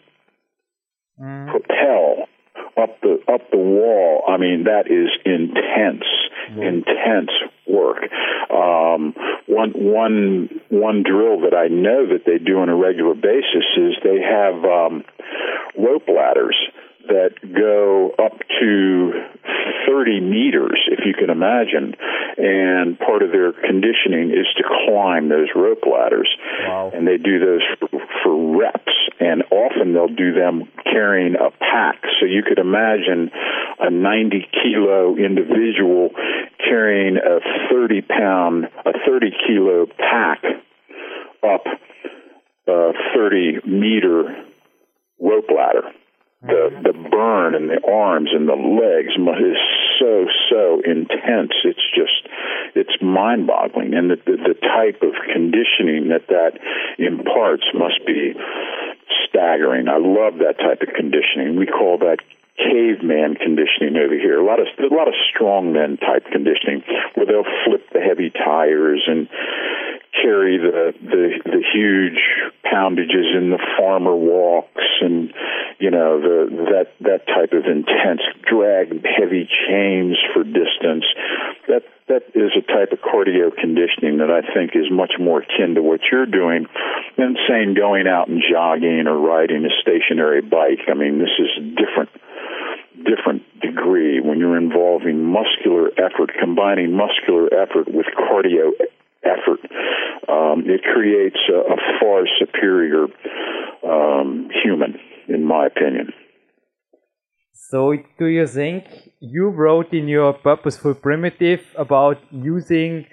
mm. 1.20 1.50
propel 1.50 2.28
up 2.76 3.00
the 3.02 3.18
up 3.32 3.50
the 3.50 3.58
wall. 3.58 4.24
I 4.28 4.36
mean, 4.38 4.64
that 4.64 4.86
is 4.90 5.10
intense, 5.24 6.04
mm-hmm. 6.50 6.62
intense 6.62 7.30
work. 7.66 8.08
Um, 8.50 9.14
one 9.46 9.72
one 9.72 10.48
one 10.70 11.02
drill 11.02 11.40
that 11.42 11.54
I 11.54 11.68
know 11.68 12.06
that 12.08 12.24
they 12.24 12.38
do 12.38 12.58
on 12.58 12.68
a 12.68 12.76
regular 12.76 13.14
basis 13.14 13.66
is 13.76 13.94
they 14.02 14.20
have 14.20 14.64
um, 14.64 15.04
rope 15.76 16.08
ladders 16.08 16.56
that 17.08 17.34
go 17.42 18.14
up 18.18 18.38
to 18.60 19.12
30 19.86 20.20
meters, 20.20 20.78
if 20.88 21.00
you 21.04 21.14
can 21.14 21.30
imagine. 21.30 21.94
And 22.38 22.98
part 22.98 23.22
of 23.22 23.30
their 23.30 23.52
conditioning 23.52 24.30
is 24.30 24.46
to 24.56 24.64
climb 24.86 25.28
those 25.28 25.48
rope 25.54 25.82
ladders. 25.86 26.28
Wow. 26.66 26.90
And 26.94 27.06
they 27.06 27.18
do 27.18 27.38
those 27.38 27.62
for, 27.78 27.88
for 28.22 28.58
reps. 28.58 28.92
And 29.20 29.42
often 29.50 29.92
they'll 29.92 30.08
do 30.08 30.32
them 30.32 30.68
carrying 30.84 31.34
a 31.34 31.50
pack. 31.50 32.02
So 32.20 32.26
you 32.26 32.42
could 32.42 32.58
imagine 32.58 33.30
a 33.78 33.90
90 33.90 34.48
kilo 34.62 35.16
individual 35.16 36.10
carrying 36.58 37.16
a 37.16 37.40
30 37.70 38.02
pound, 38.02 38.64
a 38.86 38.92
30 39.06 39.30
kilo 39.46 39.86
pack 39.86 40.42
up 41.42 41.64
a 42.68 42.92
30 43.14 43.60
meter 43.66 44.44
rope 45.20 45.50
ladder 45.54 45.90
the 46.42 46.74
the 46.82 46.92
burn 46.92 47.54
in 47.54 47.68
the 47.68 47.78
arms 47.86 48.30
and 48.34 48.48
the 48.48 48.58
legs 48.58 49.14
is 49.14 49.58
so 49.98 50.26
so 50.50 50.82
intense. 50.84 51.54
It's 51.64 51.86
just 51.94 52.26
it's 52.74 53.00
mind 53.00 53.46
boggling, 53.46 53.94
and 53.94 54.10
the, 54.10 54.16
the 54.16 54.36
the 54.36 54.58
type 54.58 55.02
of 55.02 55.14
conditioning 55.32 56.10
that 56.10 56.26
that 56.28 56.58
imparts 56.98 57.64
must 57.74 58.04
be 58.04 58.34
staggering. 59.28 59.88
I 59.88 59.98
love 59.98 60.38
that 60.38 60.58
type 60.58 60.82
of 60.82 60.94
conditioning. 60.94 61.54
We 61.56 61.66
call 61.66 61.98
that 61.98 62.18
caveman 62.58 63.36
conditioning 63.36 63.96
over 63.96 64.14
here. 64.14 64.40
A 64.40 64.44
lot 64.44 64.58
of 64.58 64.66
a 64.78 64.94
lot 64.94 65.06
of 65.06 65.14
strongmen 65.30 66.00
type 66.00 66.26
conditioning 66.30 66.82
where 67.14 67.26
they'll 67.26 67.48
flip 67.64 67.86
the 67.92 68.00
heavy 68.00 68.30
tires 68.30 69.02
and 69.06 69.28
carry 70.12 70.58
the 70.58 70.92
the 71.00 71.40
the 71.44 71.62
huge 71.72 72.20
poundages 72.62 73.32
in 73.34 73.50
the 73.50 73.58
farmer 73.78 74.14
walks 74.14 74.84
and 75.00 75.32
you 75.78 75.90
know 75.90 76.20
the 76.20 76.68
that 76.70 76.92
that 77.00 77.26
type 77.26 77.52
of 77.52 77.64
intense 77.64 78.20
drag 78.44 79.04
heavy 79.04 79.48
chains 79.48 80.16
for 80.34 80.44
distance 80.44 81.04
that 81.66 81.82
that 82.08 82.22
is 82.34 82.52
a 82.56 82.60
type 82.60 82.92
of 82.92 83.00
cardio 83.00 83.48
conditioning 83.56 84.18
that 84.18 84.28
I 84.28 84.42
think 84.52 84.76
is 84.76 84.90
much 84.90 85.14
more 85.18 85.40
akin 85.40 85.76
to 85.76 85.82
what 85.82 86.00
you're 86.10 86.26
doing 86.26 86.66
than 87.16 87.36
saying 87.48 87.74
going 87.74 88.06
out 88.06 88.28
and 88.28 88.42
jogging 88.42 89.06
or 89.06 89.16
riding 89.16 89.64
a 89.64 89.72
stationary 89.80 90.42
bike. 90.42 90.84
I 90.88 90.94
mean, 90.94 91.18
this 91.18 91.32
is 91.38 91.50
a 91.56 91.64
different 91.72 92.10
different 93.08 93.42
degree 93.60 94.20
when 94.20 94.38
you're 94.38 94.58
involving 94.58 95.24
muscular 95.24 95.88
effort, 95.96 96.32
combining 96.38 96.92
muscular 96.92 97.48
effort 97.48 97.88
with 97.88 98.06
cardio 98.12 98.72
effort. 99.24 99.60
Um, 100.28 100.64
it 100.66 100.82
creates 100.82 101.38
a, 101.48 101.58
a 101.72 101.76
far 102.00 102.24
superior 102.38 103.06
um, 103.84 104.48
human, 104.62 104.94
in 105.28 105.44
my 105.44 105.66
opinion. 105.66 106.12
So, 107.54 107.94
do 108.18 108.26
you 108.26 108.46
think 108.46 108.84
you 109.20 109.48
wrote 109.48 109.92
in 109.92 110.06
your 110.06 110.34
Purposeful 110.34 110.94
Primitive 110.94 111.60
about 111.78 112.18
using 112.30 113.06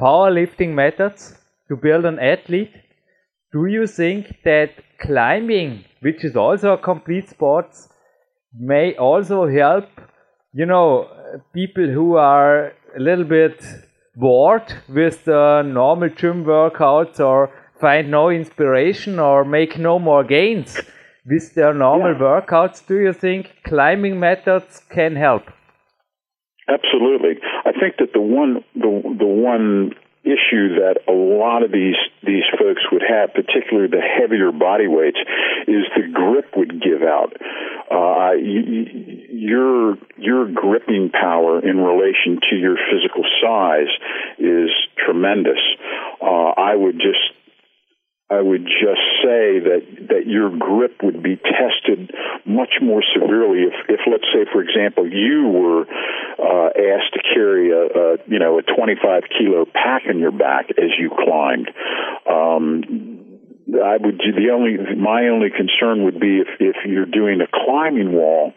powerlifting 0.00 0.74
methods 0.74 1.38
to 1.68 1.76
build 1.76 2.04
an 2.04 2.18
athlete? 2.18 2.72
Do 3.52 3.66
you 3.66 3.86
think 3.86 4.38
that 4.44 4.70
climbing, 5.00 5.84
which 6.00 6.24
is 6.24 6.36
also 6.36 6.72
a 6.72 6.78
complete 6.78 7.28
sport, 7.28 7.66
may 8.58 8.96
also 8.96 9.46
help, 9.46 9.88
you 10.52 10.66
know, 10.66 11.08
people 11.54 11.86
who 11.86 12.16
are 12.16 12.72
a 12.96 13.00
little 13.00 13.24
bit 13.24 13.62
bored 14.16 14.72
with 14.88 15.24
the 15.24 15.62
normal 15.62 16.08
gym 16.08 16.44
workouts 16.44 17.20
or 17.20 17.52
find 17.80 18.10
no 18.10 18.30
inspiration 18.30 19.18
or 19.18 19.44
make 19.44 19.78
no 19.78 19.98
more 19.98 20.24
gains 20.24 20.80
with 21.26 21.54
their 21.54 21.74
normal 21.74 22.12
yeah. 22.12 22.18
workouts, 22.18 22.86
do 22.86 22.98
you 22.98 23.12
think 23.12 23.50
climbing 23.64 24.18
methods 24.18 24.80
can 24.90 25.16
help? 25.16 25.42
Absolutely. 26.68 27.34
I 27.64 27.72
think 27.72 27.96
that 27.98 28.12
the 28.12 28.20
one 28.20 28.64
the 28.74 29.02
the 29.18 29.26
one 29.26 29.92
issue 30.26 30.82
that 30.82 30.98
a 31.06 31.12
lot 31.12 31.62
of 31.62 31.70
these 31.70 31.96
these 32.22 32.44
folks 32.58 32.82
would 32.90 33.02
have, 33.06 33.32
particularly 33.32 33.88
the 33.88 34.02
heavier 34.02 34.50
body 34.50 34.88
weights, 34.88 35.18
is 35.66 35.86
the 35.94 36.10
grip 36.12 36.56
would 36.56 36.82
give 36.82 37.02
out. 37.02 37.32
Uh, 37.86 38.32
you, 38.34 39.22
your 39.30 39.96
your 40.18 40.50
gripping 40.50 41.10
power 41.10 41.62
in 41.62 41.78
relation 41.78 42.40
to 42.50 42.56
your 42.56 42.76
physical 42.90 43.24
size 43.40 43.92
is 44.38 44.70
tremendous. 44.98 45.62
Uh, 46.20 46.50
I 46.58 46.74
would 46.74 46.98
just 46.98 47.35
I 48.28 48.42
would 48.42 48.64
just 48.64 49.06
say 49.22 49.62
that 49.62 49.82
that 50.10 50.26
your 50.26 50.50
grip 50.50 50.98
would 51.02 51.22
be 51.22 51.36
tested 51.36 52.10
much 52.44 52.82
more 52.82 53.00
severely 53.14 53.62
if, 53.70 53.74
if 53.88 54.00
let's 54.10 54.26
say, 54.34 54.50
for 54.52 54.62
example, 54.62 55.06
you 55.06 55.46
were 55.46 55.82
uh, 55.82 56.70
asked 56.74 57.14
to 57.14 57.22
carry 57.22 57.70
a, 57.70 57.86
a 57.86 58.16
you 58.26 58.40
know 58.40 58.58
a 58.58 58.62
25 58.62 59.22
kilo 59.38 59.64
pack 59.64 60.02
on 60.08 60.18
your 60.18 60.32
back 60.32 60.70
as 60.70 60.90
you 60.98 61.10
climbed. 61.10 61.70
Um, 62.28 63.38
I 63.74 63.96
would 63.96 64.18
the 64.18 64.50
only 64.52 64.76
my 64.96 65.28
only 65.28 65.50
concern 65.50 66.04
would 66.04 66.18
be 66.18 66.38
if 66.38 66.48
if 66.58 66.76
you're 66.84 67.06
doing 67.06 67.40
a 67.40 67.46
climbing 67.46 68.12
wall 68.12 68.52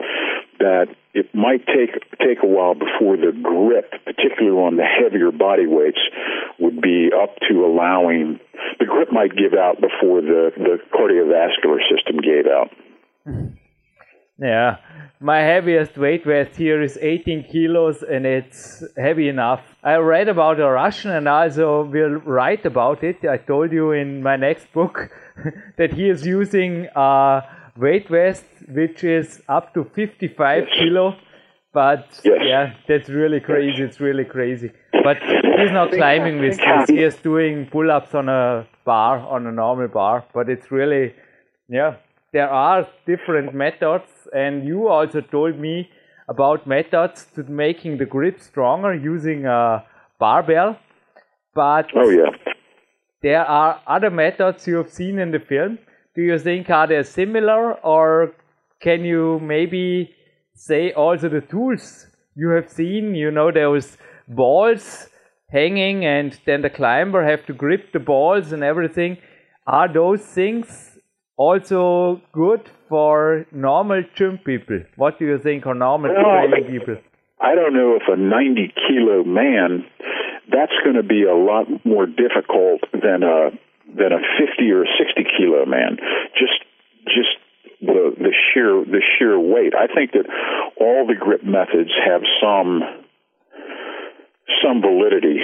that 0.60 0.88
it 1.14 1.34
might 1.34 1.66
take 1.66 1.94
take 2.20 2.44
a 2.44 2.48
while 2.48 2.74
before 2.74 3.18
the 3.18 3.32
grip, 3.32 3.92
particularly 4.06 4.58
on 4.58 4.78
the 4.78 4.86
heavier 4.86 5.32
body 5.32 5.66
weights, 5.66 6.02
would 6.60 6.82
be 6.82 7.10
up 7.14 7.36
to 7.50 7.66
allowing 7.66 8.40
grip 9.00 9.12
might 9.12 9.36
give 9.36 9.53
out 9.53 9.75
before 9.75 10.22
the 10.22 10.51
the 10.58 10.77
cardiovascular 10.94 11.79
system 11.91 12.18
gave 12.22 12.46
out. 12.48 12.70
Yeah, 14.41 14.77
my 15.20 15.39
heaviest 15.39 15.98
weight 15.98 16.25
vest 16.25 16.56
here 16.56 16.82
is 16.82 16.98
18 17.01 17.48
kilos 17.51 18.03
and 18.03 18.25
it's 18.25 18.82
heavy 18.96 19.27
enough. 19.27 19.60
I 19.84 19.96
read 19.96 20.29
about 20.29 20.62
a 20.62 20.70
Russian 20.70 21.12
and 21.12 21.27
also 21.27 21.84
will 21.84 22.15
write 22.36 22.65
about 22.65 23.03
it. 23.03 23.18
I 23.29 23.36
told 23.36 23.74
you 23.74 23.91
in 23.91 24.24
my 24.24 24.38
next 24.38 24.72
book 24.72 25.10
that 25.77 25.91
he 25.91 26.10
is 26.10 26.25
using 26.25 26.88
a 26.96 27.42
weight 27.75 28.07
vest 28.07 28.46
which 28.70 29.03
is 29.03 29.42
up 29.50 29.74
to 29.74 29.83
55 29.94 30.64
yes. 30.70 30.77
kilo. 30.79 31.18
But 31.74 32.22
yes. 32.24 32.40
yeah, 32.42 32.74
that's 32.88 33.09
really 33.09 33.42
crazy. 33.42 33.83
It's 33.83 34.00
really 34.00 34.24
crazy. 34.24 34.72
But 34.92 35.18
he's 35.58 35.72
not 35.72 35.92
climbing 35.92 36.40
with 36.40 36.58
this. 36.58 36.90
He 36.90 37.04
is 37.04 37.16
doing 37.18 37.68
pull 37.72 37.92
ups 37.92 38.14
on 38.14 38.30
a 38.30 38.68
bar, 38.86 39.20
on 39.20 39.48
a 39.48 39.52
normal 39.52 39.88
bar. 39.88 40.25
But 40.34 40.50
it's 40.50 40.72
really, 40.72 41.14
yeah, 41.68 41.96
there 42.34 42.50
are 42.50 42.88
different 43.06 43.54
methods 43.54 44.28
and 44.34 44.66
you 44.66 44.88
also 44.88 45.22
told 45.22 45.58
me 45.58 45.90
about 46.28 46.68
methods 46.68 47.25
to 47.36 47.44
making 47.44 47.98
the 47.98 48.06
grip 48.06 48.40
stronger 48.40 48.94
using 48.94 49.46
a 49.46 49.84
barbell. 50.20 50.78
But 51.56 51.88
oh 51.96 52.10
yeah, 52.10 52.30
there 53.22 53.44
are 53.44 53.82
other 53.88 54.10
methods 54.10 54.68
you 54.68 54.78
have 54.78 54.92
seen 54.92 55.18
in 55.20 55.32
the 55.32 55.40
film. 55.40 55.80
Do 56.16 56.22
you 56.22 56.38
think 56.38 56.70
are 56.70 56.88
they 56.88 57.02
similar, 57.04 57.74
or 57.74 58.34
can 58.80 59.04
you 59.04 59.40
maybe 59.40 60.14
say 60.54 60.92
also 60.92 61.30
the 61.30 61.42
tools 61.42 62.08
you 62.36 62.50
have 62.50 62.70
seen? 62.70 63.16
You 63.16 63.32
know 63.32 63.52
those 63.52 63.98
balls 64.29 65.09
hanging, 65.50 66.05
and 66.05 66.39
then 66.46 66.61
the 66.61 66.70
climber 66.70 67.25
have 67.25 67.46
to 67.48 67.53
grip 67.53 67.92
the 67.92 68.00
balls 68.00 68.51
and 68.51 68.63
everything. 68.63 69.18
Are 69.65 69.92
those 69.92 70.22
things 70.22 70.98
also 71.37 72.22
good 72.31 72.70
for 72.87 73.46
normal 73.51 74.03
gym 74.15 74.39
people? 74.46 74.81
What 74.96 75.20
do 75.20 75.25
you 75.25 75.39
think 75.39 75.65
are 75.65 75.74
normal 75.74 76.13
well, 76.13 76.48
people? 76.68 76.98
I 77.42 77.55
don't 77.55 77.74
know 77.74 77.96
if 77.96 78.03
a 78.07 78.18
90 78.18 78.74
kilo 78.87 79.24
man, 79.24 79.85
that's 80.51 80.74
going 80.83 80.96
to 80.96 81.03
be 81.03 81.24
a 81.24 81.35
lot 81.35 81.68
more 81.85 82.05
difficult 82.05 82.81
than 82.92 83.24
a 83.24 83.51
than 83.89 84.11
a 84.13 84.22
50 84.37 84.70
or 84.72 84.85
60 84.85 85.24
kilo 85.37 85.65
man. 85.65 85.98
Just 86.37 86.61
just 87.05 87.37
the 87.81 88.11
the 88.18 88.33
sheer 88.51 88.83
the 88.83 89.01
sheer 89.18 89.39
weight. 89.39 89.74
I 89.74 89.87
think 89.87 90.11
that 90.11 90.25
all 90.79 91.07
the 91.07 91.15
grip 91.15 91.44
methods 91.44 91.92
have 92.05 92.22
some 92.42 92.83
some 94.64 94.81
validity. 94.81 95.40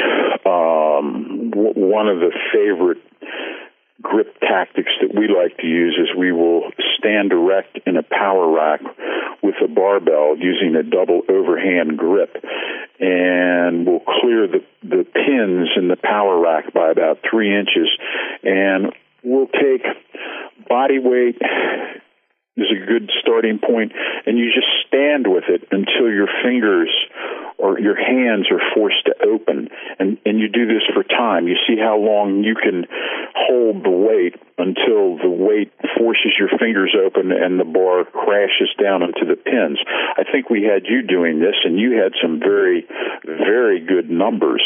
Um, 0.45 1.51
one 1.53 2.07
of 2.07 2.19
the 2.19 2.31
favorite 2.53 2.99
grip 4.01 4.39
tactics 4.39 4.91
that 5.01 5.15
we 5.15 5.27
like 5.27 5.57
to 5.57 5.67
use 5.67 5.97
is 5.99 6.15
we 6.15 6.31
will 6.31 6.71
stand 6.97 7.31
erect 7.31 7.79
in 7.87 7.97
a 7.97 8.03
power 8.03 8.51
rack 8.51 8.81
with 9.41 9.55
a 9.63 9.67
barbell 9.67 10.35
using 10.37 10.75
a 10.75 10.83
double 10.83 11.21
overhand 11.29 11.97
grip 11.97 12.35
and 12.99 13.85
we'll 13.87 14.03
clear 14.21 14.47
the, 14.47 14.63
the 14.83 15.03
pins 15.03 15.69
in 15.75 15.87
the 15.87 15.97
power 16.01 16.39
rack 16.39 16.73
by 16.73 16.91
about 16.91 17.19
three 17.29 17.57
inches 17.57 17.89
and 18.43 18.93
we'll 19.23 19.47
take 19.47 19.83
body 20.67 20.99
weight 20.99 21.41
is 22.57 22.71
a 22.71 22.85
good 22.85 23.11
starting 23.19 23.59
point 23.59 23.91
and 24.25 24.37
you 24.37 24.45
just 24.53 24.67
stand 24.87 25.27
with 25.27 25.43
it 25.49 25.67
until 25.71 26.09
your 26.09 26.27
fingers 26.43 26.89
or 27.57 27.79
your 27.79 27.95
hands 27.95 28.47
are 28.51 28.61
forced 28.73 29.05
to 29.05 29.15
open. 29.23 29.69
And 29.99 30.17
and 30.25 30.39
you 30.39 30.47
do 30.47 30.65
this 30.65 30.83
for 30.93 31.03
time. 31.03 31.47
You 31.47 31.55
see 31.67 31.77
how 31.77 31.97
long 31.97 32.43
you 32.43 32.55
can 32.55 32.85
hold 33.35 33.83
the 33.83 33.91
weight 33.91 34.35
until 34.57 35.17
the 35.17 35.29
weight 35.29 35.71
forces 35.97 36.31
your 36.39 36.49
fingers 36.59 36.95
open 36.95 37.31
and 37.31 37.59
the 37.59 37.65
bar 37.65 38.05
crashes 38.05 38.71
down 38.81 39.03
into 39.03 39.25
the 39.27 39.35
pins. 39.35 39.79
I 40.17 40.23
think 40.23 40.49
we 40.49 40.63
had 40.63 40.85
you 40.85 41.01
doing 41.01 41.39
this 41.39 41.55
and 41.63 41.77
you 41.79 41.99
had 41.99 42.13
some 42.21 42.39
very 42.39 42.87
very 43.25 43.79
good 43.85 44.09
numbers. 44.09 44.63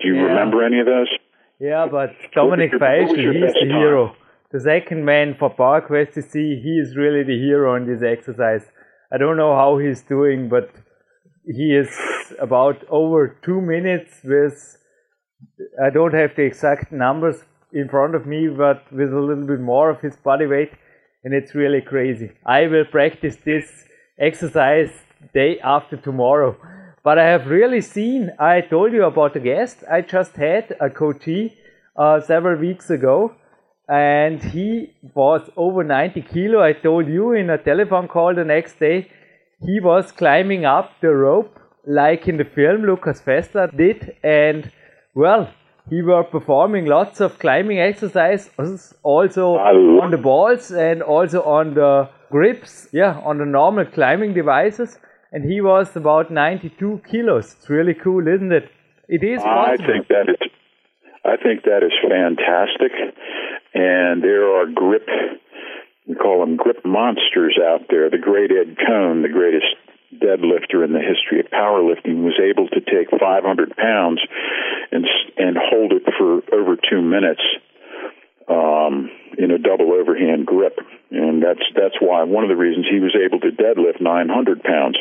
Do 0.00 0.08
you 0.08 0.16
yeah. 0.16 0.22
remember 0.22 0.62
any 0.62 0.80
of 0.80 0.86
those? 0.86 1.08
Yeah 1.58 1.86
but 1.90 2.14
Dominik 2.36 2.72
Feischl 2.72 3.32
he's 3.32 3.54
the 3.54 3.66
hero 3.66 4.14
the 4.54 4.60
second 4.60 5.04
man 5.04 5.34
for 5.36 5.52
PowerQuest 5.52 6.30
see. 6.30 6.60
he 6.62 6.78
is 6.78 6.96
really 6.96 7.24
the 7.24 7.36
hero 7.36 7.74
in 7.74 7.88
this 7.88 8.04
exercise. 8.04 8.62
I 9.12 9.18
don't 9.18 9.36
know 9.36 9.52
how 9.56 9.78
he's 9.78 10.02
doing, 10.02 10.48
but 10.48 10.70
he 11.44 11.74
is 11.74 11.90
about 12.40 12.76
over 12.88 13.36
two 13.44 13.60
minutes 13.60 14.20
with, 14.22 14.76
I 15.84 15.90
don't 15.90 16.14
have 16.14 16.36
the 16.36 16.42
exact 16.42 16.92
numbers 16.92 17.42
in 17.72 17.88
front 17.88 18.14
of 18.14 18.26
me, 18.26 18.46
but 18.46 18.84
with 18.92 19.12
a 19.12 19.18
little 19.18 19.44
bit 19.44 19.58
more 19.58 19.90
of 19.90 20.00
his 20.00 20.14
body 20.14 20.46
weight, 20.46 20.70
and 21.24 21.34
it's 21.34 21.56
really 21.56 21.80
crazy. 21.80 22.30
I 22.46 22.68
will 22.68 22.84
practice 22.84 23.36
this 23.44 23.66
exercise 24.20 24.92
day 25.34 25.58
after 25.64 25.96
tomorrow. 25.96 26.56
But 27.02 27.18
I 27.18 27.26
have 27.26 27.48
really 27.48 27.80
seen, 27.80 28.30
I 28.38 28.60
told 28.60 28.92
you 28.92 29.02
about 29.04 29.34
the 29.34 29.40
guest 29.40 29.82
I 29.90 30.02
just 30.02 30.36
had, 30.36 30.76
a 30.80 30.90
coachee, 30.90 31.58
uh, 31.96 32.20
several 32.20 32.56
weeks 32.60 32.88
ago 32.88 33.34
and 33.88 34.42
he 34.42 34.92
was 35.14 35.48
over 35.56 35.84
90 35.84 36.22
kilo. 36.22 36.62
I 36.62 36.72
told 36.72 37.08
you 37.08 37.32
in 37.32 37.50
a 37.50 37.58
telephone 37.58 38.08
call 38.08 38.34
the 38.34 38.44
next 38.44 38.78
day, 38.78 39.08
he 39.60 39.80
was 39.80 40.12
climbing 40.12 40.64
up 40.64 40.90
the 41.00 41.14
rope 41.14 41.58
like 41.86 42.28
in 42.28 42.36
the 42.38 42.44
film 42.44 42.82
Lucas 42.82 43.20
Fessler 43.20 43.74
did, 43.76 44.16
and 44.22 44.70
well, 45.14 45.52
he 45.90 46.00
were 46.00 46.24
performing 46.24 46.86
lots 46.86 47.20
of 47.20 47.38
climbing 47.38 47.78
exercises, 47.78 48.94
also 49.02 49.56
on 49.56 50.10
the 50.10 50.16
balls 50.16 50.70
and 50.70 51.02
also 51.02 51.42
on 51.42 51.74
the 51.74 52.08
grips, 52.30 52.88
yeah, 52.92 53.20
on 53.22 53.36
the 53.36 53.44
normal 53.44 53.84
climbing 53.84 54.32
devices, 54.32 54.98
and 55.30 55.44
he 55.44 55.60
was 55.60 55.94
about 55.94 56.30
92 56.30 57.02
kilos. 57.10 57.54
It's 57.58 57.68
really 57.68 57.94
cool, 57.94 58.26
isn't 58.26 58.50
it? 58.50 58.70
It 59.08 59.22
is. 59.22 59.42
Possible. 59.42 59.84
I 59.84 59.86
think 59.86 60.08
that 60.08 60.28
is. 60.30 60.50
I 61.26 61.36
think 61.36 61.64
that 61.64 61.82
is 61.82 61.92
fantastic, 62.02 62.92
and 63.74 64.22
there 64.22 64.54
are 64.56 64.66
grip. 64.66 65.06
We 66.06 66.14
call 66.14 66.40
them 66.40 66.56
grip 66.56 66.84
monsters 66.84 67.58
out 67.60 67.86
there. 67.90 68.10
The 68.10 68.18
great 68.18 68.50
Ed 68.50 68.76
Coan, 68.76 69.22
the 69.22 69.32
greatest 69.32 69.66
deadlifter 70.14 70.84
in 70.84 70.92
the 70.92 71.02
history 71.02 71.40
of 71.40 71.46
powerlifting, 71.46 72.22
was 72.22 72.38
able 72.38 72.68
to 72.68 72.80
take 72.80 73.10
500 73.10 73.76
pounds 73.76 74.20
and 74.92 75.04
and 75.36 75.56
hold 75.58 75.92
it 75.92 76.04
for 76.16 76.42
over 76.54 76.76
two 76.76 77.02
minutes 77.02 77.42
um, 78.48 79.10
in 79.38 79.50
a 79.50 79.58
double 79.58 79.92
overhand 79.92 80.46
grip, 80.46 80.78
and 81.10 81.42
that's 81.42 81.64
that's 81.74 81.96
why 82.00 82.22
one 82.22 82.44
of 82.44 82.50
the 82.50 82.56
reasons 82.56 82.86
he 82.90 83.00
was 83.00 83.16
able 83.16 83.40
to 83.40 83.50
deadlift 83.50 84.00
900 84.00 84.62
pounds. 84.62 84.98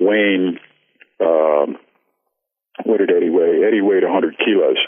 Wayne, 0.00 0.58
uh, 1.20 1.66
what 2.84 2.98
did 2.98 3.10
Eddie 3.10 3.30
weigh? 3.30 3.62
Eddie 3.66 3.82
weighed 3.82 4.02
100 4.02 4.36
kilos. 4.38 4.78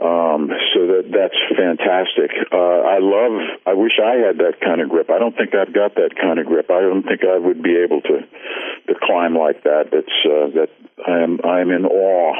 Um, 0.00 0.48
so 0.72 0.88
that 0.88 1.12
that's 1.12 1.36
fantastic. 1.52 2.32
Uh, 2.48 2.80
I 2.88 3.04
love. 3.04 3.36
I 3.66 3.74
wish 3.74 4.00
I 4.00 4.16
had 4.16 4.38
that 4.40 4.56
kind 4.64 4.80
of 4.80 4.88
grip. 4.88 5.10
I 5.10 5.18
don't 5.18 5.36
think 5.36 5.52
I've 5.54 5.74
got 5.74 5.94
that 5.96 6.16
kind 6.16 6.40
of 6.40 6.46
grip. 6.46 6.70
I 6.70 6.80
don't 6.80 7.04
think 7.04 7.20
I 7.20 7.36
would 7.36 7.62
be 7.62 7.76
able 7.76 8.00
to 8.08 8.24
to 8.88 8.94
climb 9.04 9.36
like 9.36 9.62
that. 9.64 9.92
That's 9.92 10.16
uh, 10.24 10.56
that 10.56 10.72
I 11.06 11.20
am. 11.20 11.38
I 11.44 11.60
am 11.60 11.70
in 11.70 11.84
awe 11.84 12.32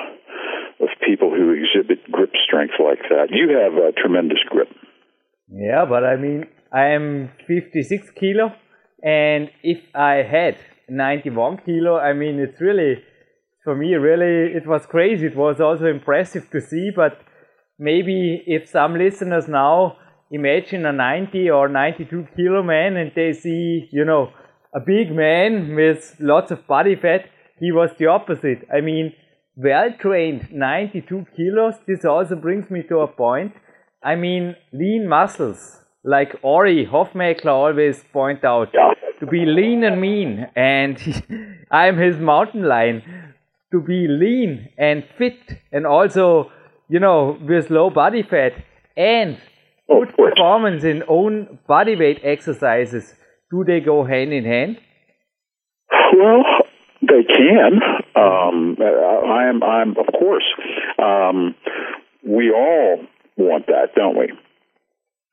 of 0.81 0.89
people 1.07 1.29
who 1.29 1.53
exhibit 1.53 2.11
grip 2.11 2.33
strength 2.47 2.81
like 2.81 3.05
that. 3.11 3.29
You 3.29 3.53
have 3.61 3.75
a 3.77 3.93
tremendous 3.93 4.41
grip. 4.49 4.69
Yeah, 5.53 5.85
but 5.85 6.03
I 6.03 6.17
mean, 6.17 6.47
I 6.73 6.97
am 6.97 7.31
56 7.47 8.11
kilo, 8.19 8.55
and 9.03 9.51
if 9.63 9.85
I 9.95 10.23
had 10.25 10.57
91 10.89 11.59
kilo, 11.67 11.99
I 11.99 12.15
mean, 12.15 12.39
it's 12.39 12.61
really 12.61 13.05
for 13.65 13.77
me 13.77 13.95
really 13.95 14.57
it 14.57 14.67
was 14.67 14.87
crazy. 14.87 15.27
It 15.27 15.37
was 15.37 15.61
also 15.61 15.87
impressive 15.87 16.49
to 16.53 16.61
see, 16.63 16.91
but 16.95 17.21
maybe 17.81 18.45
if 18.47 18.69
some 18.69 18.95
listeners 18.97 19.49
now 19.49 19.97
imagine 20.31 20.85
a 20.87 20.93
90 20.93 21.51
or 21.51 21.69
92 21.69 22.29
kilo 22.37 22.63
man 22.63 22.97
and 22.97 23.11
they 23.17 23.33
see, 23.33 23.89
you 23.91 24.05
know, 24.05 24.31
a 24.75 24.81
big 24.81 25.11
man 25.11 25.75
with 25.75 26.15
lots 26.21 26.53
of 26.53 26.67
body 26.67 26.95
fat, 26.95 27.25
he 27.59 27.73
was 27.73 27.91
the 27.99 28.07
opposite. 28.07 28.69
I 28.73 28.81
mean, 28.83 29.15
well 29.57 29.91
trained 29.99 30.53
92 30.53 31.27
kilos, 31.37 31.75
this 31.87 32.05
also 32.05 32.37
brings 32.37 32.71
me 32.71 32.83
to 32.89 33.01
a 33.01 33.09
point. 33.09 33.53
I 34.03 34.15
mean, 34.15 34.57
lean 34.73 35.09
muscles, 35.09 35.79
like 36.05 36.37
Ori 36.43 36.87
Hofmeckler 36.87 37.53
always 37.53 38.05
point 38.13 38.45
out, 38.45 38.73
to 39.21 39.27
be 39.27 39.45
lean 39.45 39.85
and 39.85 40.01
mean, 40.01 40.47
and 40.55 40.97
I'm 41.71 41.99
his 41.99 42.17
mountain 42.17 42.63
lion. 42.63 43.03
To 43.73 43.81
be 43.81 44.09
lean 44.09 44.69
and 44.79 45.05
fit 45.17 45.39
and 45.71 45.87
also 45.87 46.51
you 46.91 46.99
know, 46.99 47.39
with 47.41 47.71
low 47.71 47.89
body 47.89 48.23
fat 48.23 48.53
and 48.97 49.39
good 49.89 50.13
performance 50.17 50.83
in 50.83 51.05
own 51.09 51.59
body 51.69 51.95
weight 51.95 52.21
exercises, 52.25 53.15
do 53.51 53.65
they 53.65 53.81
go 53.81 54.05
hand 54.05 54.33
in 54.33 54.45
hand? 54.45 54.79
Well, 56.19 56.43
they 57.01 57.23
can. 57.23 57.81
Um, 58.17 58.77
I 58.81 59.49
am. 59.49 59.63
I'm 59.63 59.91
of 59.91 60.07
course. 60.19 60.45
Um, 60.99 61.55
we 62.27 62.51
all 62.51 62.99
want 63.37 63.67
that, 63.69 63.95
don't 63.95 64.19
we? 64.19 64.33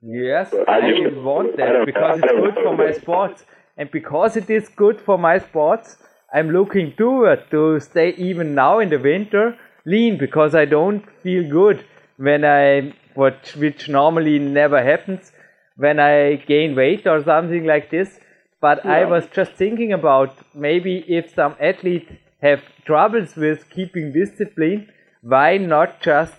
Yes, 0.02 0.54
I, 0.68 0.78
I 0.78 0.82
just, 0.92 1.18
want 1.18 1.58
that 1.58 1.84
because 1.86 2.20
it's 2.24 2.32
good 2.32 2.56
for 2.64 2.78
my 2.78 2.92
sports, 2.92 3.46
and 3.76 3.90
because 3.92 4.38
it 4.38 4.50
is 4.50 4.70
good 4.70 5.02
for 5.02 5.18
my 5.18 5.40
sports, 5.40 5.98
I'm 6.32 6.52
looking 6.52 6.94
toward 6.96 7.50
to 7.50 7.80
stay 7.80 8.14
even 8.18 8.54
now 8.54 8.78
in 8.80 8.90
the 8.90 9.00
winter 9.00 9.58
lean 9.88 10.18
because 10.18 10.54
I 10.54 10.66
don't 10.66 11.04
feel 11.24 11.50
good 11.50 11.84
when 12.18 12.44
I, 12.44 12.94
what, 13.16 13.54
which 13.58 13.88
normally 13.88 14.38
never 14.38 14.84
happens, 14.84 15.32
when 15.78 16.00
I 16.00 16.36
gain 16.36 16.76
weight 16.76 17.08
or 17.08 17.24
something 17.24 17.66
like 17.66 17.90
this. 17.90 18.20
But 18.60 18.82
yeah. 18.84 18.92
I 18.92 19.06
was 19.06 19.28
just 19.34 19.54
thinking 19.54 19.94
about 19.94 20.36
maybe 20.54 21.06
if 21.08 21.34
some 21.34 21.56
athletes 21.60 22.12
have 22.42 22.62
troubles 22.86 23.36
with 23.36 23.70
keeping 23.70 24.12
discipline, 24.12 24.90
why 25.22 25.58
not 25.58 26.02
just 26.02 26.36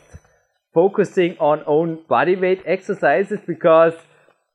focusing 0.74 1.36
on 1.38 1.62
own 1.66 2.00
body 2.08 2.36
weight 2.36 2.62
exercises? 2.66 3.40
Because, 3.46 3.94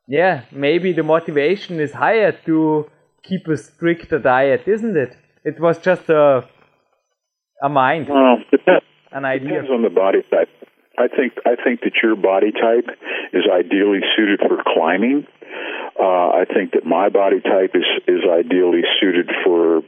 yeah, 0.08 0.44
maybe 0.52 0.94
the 0.94 1.04
motivation 1.04 1.80
is 1.80 1.94
higher 1.94 2.32
to 2.46 2.90
keep 3.24 3.48
a 3.48 3.58
stricter 3.58 4.20
diet, 4.20 4.68
isn't 4.68 4.98
it? 4.98 5.18
It 5.46 5.60
was 5.60 5.78
just 5.80 6.10
a 6.10 6.48
a 7.64 7.70
mind. 7.70 8.08
Well, 8.10 8.38
depends, 8.52 8.86
an 9.12 9.26
idea. 9.26 9.64
Depends 9.64 9.72
on 9.72 9.82
the 9.82 9.90
body 9.90 10.22
type. 10.30 10.50
I 11.00 11.08
think 11.08 11.34
I 11.46 11.56
think 11.56 11.82
that 11.82 11.94
your 12.04 12.16
body 12.16 12.52
type 12.52 12.86
is 13.32 13.44
ideally 13.50 14.02
suited 14.16 14.42
for 14.42 14.62
climbing. 14.62 15.26
Uh, 16.00 16.30
I 16.38 16.46
think 16.46 16.74
that 16.74 16.86
my 16.86 17.10
body 17.10 17.40
type 17.40 17.72
is 17.74 17.88
is 18.08 18.22
ideally 18.30 18.84
suited 19.00 19.32
for 19.44 19.82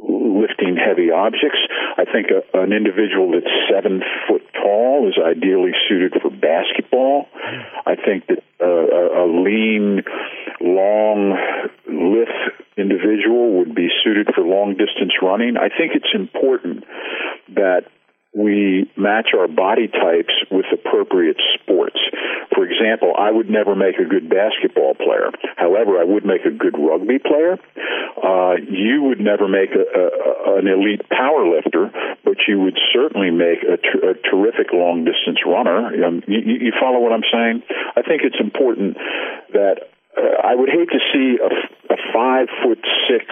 lifting 0.00 0.76
heavy 0.76 1.10
objects. 1.10 1.58
I 1.96 2.04
think 2.04 2.28
a, 2.30 2.40
an 2.58 2.72
individual 2.72 3.32
that's 3.32 3.52
seven 3.70 4.02
foot 4.28 4.42
tall 4.54 5.08
is 5.08 5.14
ideally 5.20 5.72
suited 5.88 6.14
for 6.20 6.30
basketball. 6.30 7.26
I 7.86 7.96
think 7.96 8.26
that 8.28 8.42
uh, 8.60 8.66
a, 8.66 9.24
a 9.24 9.26
lean, 9.26 10.02
long, 10.60 11.36
lithe 11.86 12.28
individual 12.76 13.58
would 13.58 13.74
be 13.74 13.88
suited 14.02 14.28
for 14.34 14.42
long 14.42 14.72
distance 14.72 15.12
running. 15.22 15.56
I 15.56 15.68
think 15.68 15.92
it's 15.94 16.14
important 16.14 16.84
that 17.54 17.84
we 18.32 18.90
match 18.96 19.34
our 19.36 19.48
body 19.48 19.88
types 19.88 20.34
with 20.50 20.66
appropriate 20.72 21.40
sports. 21.54 21.98
For 22.54 22.64
example, 22.64 23.12
I 23.18 23.30
would 23.30 23.50
never 23.50 23.74
make 23.74 23.98
a 23.98 24.04
good 24.04 24.30
basketball 24.30 24.94
player. 24.94 25.30
However, 25.56 25.98
I 25.98 26.04
would 26.04 26.24
make 26.24 26.46
a 26.46 26.50
good 26.50 26.78
rugby 26.78 27.18
player. 27.18 27.58
Uh, 28.22 28.54
you 28.70 29.02
would 29.02 29.18
never 29.18 29.48
make 29.48 29.70
a, 29.74 29.82
a, 29.82 30.58
an 30.58 30.68
elite 30.68 31.02
power 31.10 31.42
lifter, 31.46 31.90
but 32.24 32.36
you 32.46 32.60
would 32.60 32.78
certainly 32.92 33.30
make 33.30 33.62
a, 33.66 33.76
ter- 33.78 34.10
a 34.10 34.14
terrific 34.30 34.72
long 34.72 35.04
distance 35.04 35.38
runner. 35.44 35.90
Um, 36.04 36.22
you, 36.26 36.70
you 36.70 36.72
follow 36.78 37.00
what 37.00 37.12
I'm 37.12 37.26
saying? 37.32 37.62
I 37.96 38.02
think 38.02 38.22
it's 38.22 38.38
important 38.38 38.96
that 39.52 39.90
uh, 40.16 40.46
I 40.46 40.54
would 40.54 40.68
hate 40.68 40.90
to 40.90 41.00
see 41.12 41.38
a, 41.38 41.50
a 41.94 41.96
five 42.12 42.48
foot 42.62 42.82
six 43.08 43.26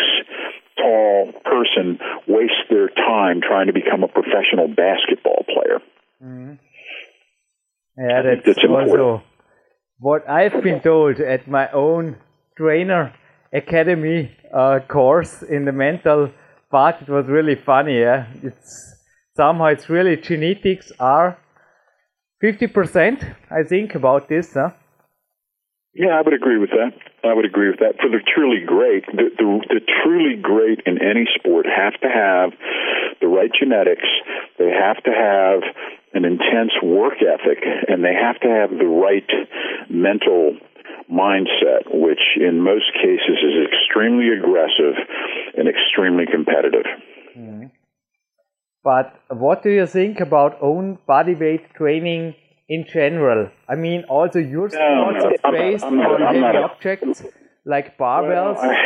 tall 0.88 1.33
person 1.44 1.98
waste 2.27 2.64
their 2.70 2.88
time 2.88 3.40
trying 3.40 3.66
to 3.66 3.72
become 3.72 4.03
a 4.03 4.09
professional 4.09 4.68
basketball 4.68 5.44
player. 5.44 5.81
Mm-hmm. 6.22 6.55
Yeah, 7.98 8.22
that's, 8.22 8.46
that's 8.46 8.64
also 8.68 9.22
what 9.98 10.29
I've 10.29 10.62
been 10.62 10.81
told 10.81 11.20
at 11.20 11.48
my 11.48 11.68
own 11.72 12.16
trainer 12.57 13.12
academy 13.53 14.31
uh, 14.55 14.81
course 14.88 15.42
in 15.42 15.64
the 15.64 15.72
mental 15.72 16.31
part. 16.70 17.03
It 17.03 17.09
was 17.09 17.27
really 17.27 17.57
funny. 17.57 17.98
Yeah, 18.01 18.27
it's 18.42 18.94
somehow 19.37 19.66
it's 19.66 19.88
really 19.88 20.16
genetics 20.16 20.92
are 21.01 21.38
fifty 22.40 22.68
percent. 22.68 23.24
I 23.51 23.62
think 23.64 23.94
about 23.94 24.29
this. 24.29 24.55
Huh? 24.55 24.70
Yeah, 25.98 26.14
I 26.14 26.22
would 26.22 26.32
agree 26.32 26.58
with 26.58 26.70
that. 26.70 26.94
I 27.26 27.34
would 27.34 27.44
agree 27.44 27.70
with 27.70 27.80
that. 27.80 27.98
For 27.98 28.08
the 28.08 28.22
truly 28.22 28.62
great, 28.64 29.04
the, 29.11 29.34
the, 29.34 29.46
the 29.66 29.80
truly 29.82 30.38
great 30.40 30.78
in 30.87 31.02
any 31.02 31.26
sport 31.34 31.66
have 31.66 31.98
to 32.02 32.06
have 32.06 32.54
the 33.20 33.26
right 33.26 33.50
genetics. 33.50 34.06
They 34.62 34.70
have 34.70 35.02
to 35.02 35.11
have 35.11 35.66
an 36.14 36.24
intense 36.24 36.70
work 36.84 37.18
ethic, 37.18 37.66
and 37.88 38.04
they 38.04 38.14
have 38.14 38.38
to 38.42 38.48
have 38.48 38.70
the 38.70 38.87
right 38.87 39.26
mental 39.90 40.54
mindset, 41.11 41.90
which 41.90 42.22
in 42.38 42.62
most 42.62 42.94
cases 42.94 43.42
is 43.42 43.66
extremely 43.66 44.30
aggressive 44.30 44.94
and 45.58 45.66
extremely 45.66 46.26
competitive. 46.30 46.87
Mm. 47.37 47.72
But 48.84 49.18
what 49.30 49.64
do 49.64 49.70
you 49.70 49.87
think 49.87 50.20
about 50.20 50.62
own 50.62 50.98
body 51.08 51.34
weight 51.34 51.74
training? 51.74 52.37
In 52.68 52.85
general? 52.85 53.50
I 53.68 53.74
mean, 53.74 54.04
also 54.04 54.38
your 54.38 54.68
sports 54.68 55.24
no, 55.24 55.50
no, 55.50 55.52
based 55.52 55.85
I'm 55.85 55.96
not, 55.96 56.22
on 56.22 56.35
heavy 56.35 56.59
objects 56.59 57.22
like 57.64 57.98
barbells. 57.98 58.57
Well, 58.57 58.76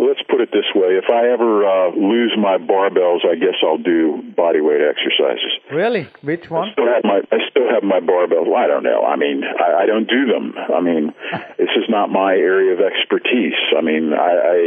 let's 0.00 0.22
put 0.24 0.40
it 0.40 0.48
this 0.50 0.66
way: 0.74 0.96
if 0.96 1.12
I 1.12 1.28
ever 1.28 1.68
uh, 1.68 1.92
lose 1.92 2.32
my 2.40 2.56
barbells, 2.56 3.20
I 3.28 3.36
guess 3.36 3.60
I'll 3.62 3.78
do 3.78 4.24
body 4.34 4.60
weight 4.60 4.80
exercises. 4.80 5.52
Really? 5.70 6.08
Which 6.22 6.48
one? 6.48 6.68
I 6.68 6.72
still 6.72 6.88
have 6.88 7.04
my 7.04 7.20
I 7.30 7.38
still 7.52 7.68
have 7.68 7.84
my 7.84 8.00
barbells. 8.00 8.48
I 8.56 8.66
don't 8.66 8.82
know. 8.82 9.04
I 9.04 9.16
mean, 9.16 9.44
I, 9.44 9.84
I 9.84 9.86
don't 9.86 10.08
do 10.08 10.26
them. 10.26 10.56
I 10.56 10.80
mean, 10.80 11.12
this 11.60 11.70
is 11.76 11.84
not 11.88 12.08
my 12.08 12.32
area 12.32 12.72
of 12.72 12.80
expertise. 12.80 13.60
I 13.76 13.82
mean, 13.82 14.12
I, 14.16 14.32
I 14.32 14.58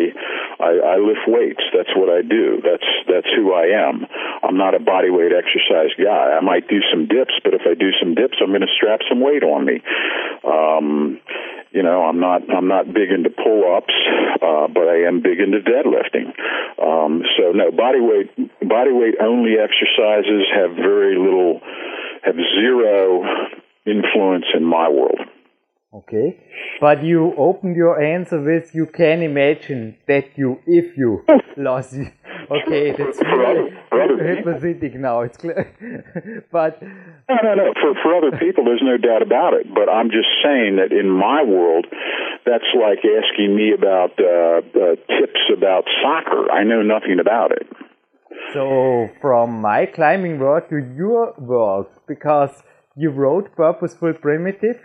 I 0.62 0.72
I 0.94 0.96
lift 1.02 1.26
weights. 1.28 1.66
That's 1.74 1.92
what 1.98 2.14
I 2.14 2.22
do. 2.22 2.62
That's 2.62 2.88
that's 3.10 3.30
who 3.36 3.54
I 3.54 3.74
am. 3.74 4.06
I'm 4.44 4.58
not 4.58 4.76
a 4.76 4.80
body 4.80 5.10
weight 5.10 5.34
exercise 5.34 5.92
guy. 5.98 6.38
I 6.38 6.42
might 6.42 6.68
do 6.68 6.80
some 6.94 7.08
dips, 7.08 7.34
but 7.44 7.54
if 7.54 7.66
I 7.66 7.74
do 7.74 7.90
some 8.00 8.14
dips, 8.14 8.38
I'm 8.42 8.54
going 8.54 8.62
to 8.62 8.76
strap 8.78 9.02
some 9.10 9.20
weight 9.20 9.44
on 9.44 9.66
me. 9.66 9.82
Um, 10.46 11.20
you 11.74 11.82
know, 11.82 12.04
I'm 12.04 12.20
not 12.20 12.44
I'm 12.54 12.68
not 12.68 12.86
big 12.94 13.10
into 13.10 13.32
pull-ups, 13.32 13.94
uh, 14.42 14.68
but 14.68 14.88
I 14.88 15.08
am 15.08 15.22
big 15.22 15.40
into 15.40 15.58
deadlifting. 15.60 16.30
Um, 16.78 17.24
so 17.36 17.52
no, 17.52 17.72
body 17.72 18.00
weight 18.00 18.30
body 18.62 18.92
weight 18.92 19.16
only 19.20 19.58
exercises 19.58 20.46
have 20.54 20.76
very 20.76 21.18
little, 21.18 21.62
have 22.24 22.36
zero 22.36 23.24
influence 23.86 24.46
in 24.56 24.64
my 24.64 24.88
world. 24.88 25.20
Okay, 25.94 26.40
but 26.82 27.04
you 27.04 27.36
opened 27.38 27.76
your 27.76 28.02
answer 28.02 28.42
with 28.42 28.74
you 28.74 28.88
can 28.88 29.22
imagine 29.22 29.96
that 30.08 30.36
you 30.36 30.60
if 30.66 30.98
you 30.98 31.24
lost. 31.58 31.94
Okay, 31.94 32.92
that's 32.98 33.22
really 33.22 33.70
hypothetic 33.92 34.96
now. 34.96 35.22
It's 35.22 35.38
clear, 35.38 36.46
but 36.52 36.82
no, 36.82 37.36
no, 37.44 37.54
no. 37.54 37.74
For 37.80 37.94
for 38.02 38.16
other 38.18 38.36
people, 38.38 38.66
there's 38.66 38.82
no 38.82 38.98
doubt 38.98 39.22
about 39.22 39.54
it. 39.54 39.68
But 39.72 39.88
I'm 39.88 40.10
just 40.10 40.30
saying 40.44 40.78
that 40.78 40.92
in 40.92 41.12
my 41.12 41.44
world, 41.44 41.86
that's 42.44 42.72
like 42.74 43.06
asking 43.06 43.56
me 43.56 43.74
about 43.78 44.18
uh, 44.20 44.66
uh, 44.66 44.96
tips 45.14 45.46
about 45.56 45.84
soccer. 46.02 46.52
I 46.52 46.64
know 46.64 46.82
nothing 46.82 47.20
about 47.20 47.52
it. 47.52 47.68
So 48.52 49.10
from 49.22 49.62
my 49.62 49.86
climbing 49.86 50.40
world 50.40 50.64
to 50.70 50.78
your 50.98 51.36
world, 51.38 51.88
because 52.08 52.52
you 52.96 53.10
wrote 53.10 53.56
Purposeful 53.56 54.14
Primitive 54.14 54.80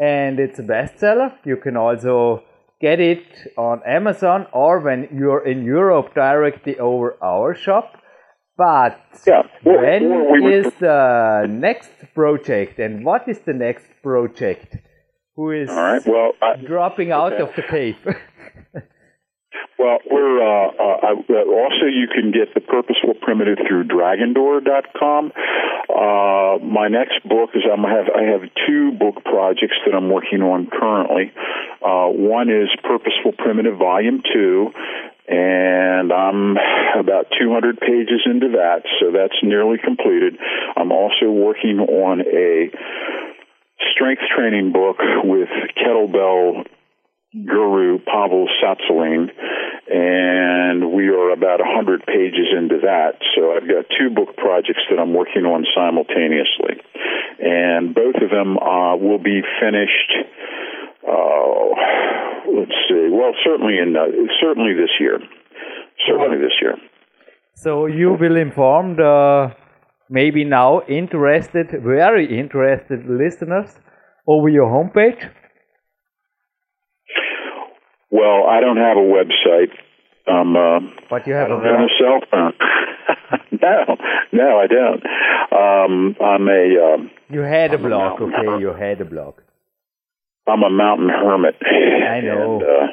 and 0.00 0.40
it's 0.40 0.58
a 0.58 0.62
bestseller. 0.62 1.32
You 1.44 1.56
can 1.56 1.76
also 1.76 2.42
get 2.80 2.98
it 2.98 3.26
on 3.58 3.82
Amazon 3.86 4.46
or 4.52 4.80
when 4.80 5.08
you're 5.14 5.46
in 5.46 5.64
Europe 5.64 6.14
directly 6.14 6.78
over 6.78 7.16
our 7.22 7.54
shop. 7.54 7.96
But 8.56 8.98
yeah. 9.26 9.42
When 9.62 10.32
we 10.32 10.54
is 10.54 10.72
the 10.80 11.46
next 11.48 11.90
project 12.14 12.78
and 12.78 13.04
what 13.04 13.28
is 13.28 13.38
the 13.40 13.52
next 13.52 13.86
project? 14.02 14.76
Who 15.36 15.52
is 15.52 15.70
All 15.70 15.76
right. 15.76 16.02
well, 16.06 16.32
I, 16.42 16.56
dropping 16.56 17.12
out 17.12 17.34
okay. 17.34 17.42
of 17.42 17.56
the 17.56 17.62
cave? 17.62 17.96
Well, 19.78 19.98
we're 20.10 20.42
uh, 20.42 20.70
uh, 20.78 21.34
also 21.48 21.86
you 21.86 22.06
can 22.06 22.32
get 22.32 22.54
the 22.54 22.60
Purposeful 22.60 23.14
Primitive 23.20 23.58
through 23.66 23.84
Dragondoor.com. 23.84 25.32
Uh, 25.88 26.62
my 26.62 26.88
next 26.88 27.26
book 27.26 27.50
is 27.54 27.62
I'm 27.64 27.82
have 27.82 28.06
I 28.14 28.22
have 28.30 28.42
two 28.66 28.92
book 28.92 29.24
projects 29.24 29.76
that 29.86 29.94
I'm 29.94 30.10
working 30.10 30.42
on 30.42 30.68
currently. 30.70 31.32
Uh, 31.82 32.12
one 32.12 32.50
is 32.50 32.68
Purposeful 32.82 33.32
Primitive 33.38 33.78
Volume 33.78 34.22
Two, 34.22 34.70
and 35.26 36.12
I'm 36.12 36.56
about 36.98 37.26
200 37.40 37.80
pages 37.80 38.20
into 38.26 38.50
that, 38.60 38.82
so 39.00 39.12
that's 39.12 39.40
nearly 39.42 39.78
completed. 39.78 40.36
I'm 40.76 40.92
also 40.92 41.30
working 41.30 41.80
on 41.80 42.20
a 42.20 42.70
strength 43.94 44.22
training 44.36 44.72
book 44.72 44.98
with 45.24 45.48
kettlebell 45.76 46.66
guru 47.32 47.98
Pavel 48.02 48.48
Tsatsouline, 48.58 49.30
and 49.88 50.92
we 50.92 51.08
are 51.08 51.30
about 51.30 51.60
100 51.60 52.04
pages 52.06 52.50
into 52.56 52.78
that. 52.82 53.22
So 53.36 53.54
I've 53.54 53.68
got 53.68 53.86
two 53.98 54.10
book 54.10 54.36
projects 54.36 54.82
that 54.90 54.98
I'm 54.98 55.14
working 55.14 55.44
on 55.46 55.64
simultaneously, 55.74 56.82
and 57.38 57.94
both 57.94 58.16
of 58.16 58.30
them 58.30 58.58
uh, 58.58 58.96
will 58.96 59.22
be 59.22 59.42
finished. 59.62 60.10
Uh, 61.06 61.70
let's 62.50 62.74
see. 62.90 63.08
Well, 63.10 63.32
certainly 63.44 63.78
in 63.78 63.94
uh, 63.96 64.10
certainly 64.40 64.74
this 64.74 64.90
year. 64.98 65.20
Certainly 66.06 66.38
this 66.38 66.56
year. 66.60 66.74
So 67.54 67.86
you 67.86 68.16
will 68.18 68.36
inform 68.36 68.96
the 68.96 69.54
maybe 70.08 70.44
now 70.44 70.80
interested, 70.88 71.68
very 71.82 72.38
interested 72.38 73.06
listeners 73.06 73.78
over 74.26 74.48
your 74.48 74.66
homepage 74.66 75.30
well, 78.10 78.46
I 78.48 78.60
don't 78.60 78.76
have 78.76 78.96
a 78.96 79.00
website. 79.00 79.72
Um, 80.26 80.54
uh, 80.56 80.80
but 81.08 81.26
you 81.26 81.32
have 81.32 81.50
a, 81.50 81.56
a 81.56 81.88
cell 81.98 82.20
phone. 82.30 82.52
no, 83.62 83.96
no, 84.32 84.58
I 84.58 84.66
don't. 84.66 85.02
Um, 85.52 86.16
I'm 86.22 86.48
a. 86.48 86.94
Um, 86.94 87.10
you 87.30 87.40
had 87.40 87.72
a 87.74 87.78
blog, 87.78 88.20
okay? 88.20 88.36
Hermit. 88.36 88.60
You 88.60 88.72
had 88.72 89.00
a 89.00 89.04
blog. 89.04 89.40
I'm 90.46 90.62
a 90.62 90.70
mountain 90.70 91.08
hermit. 91.08 91.56
I 91.62 92.20
know. 92.24 92.60
And, 92.60 92.62
uh, 92.62 92.92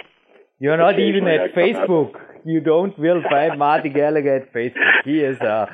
You're 0.60 0.78
not 0.78 1.00
even 1.00 1.28
at 1.28 1.54
Facebook. 1.54 2.20
You 2.46 2.62
don't 2.62 2.98
will 2.98 3.22
find 3.30 3.60
Marty 3.66 3.90
Gallagher 3.90 4.38
at 4.38 4.54
Facebook. 4.54 5.04
He 5.04 5.20
is 5.20 5.40
a 5.42 5.68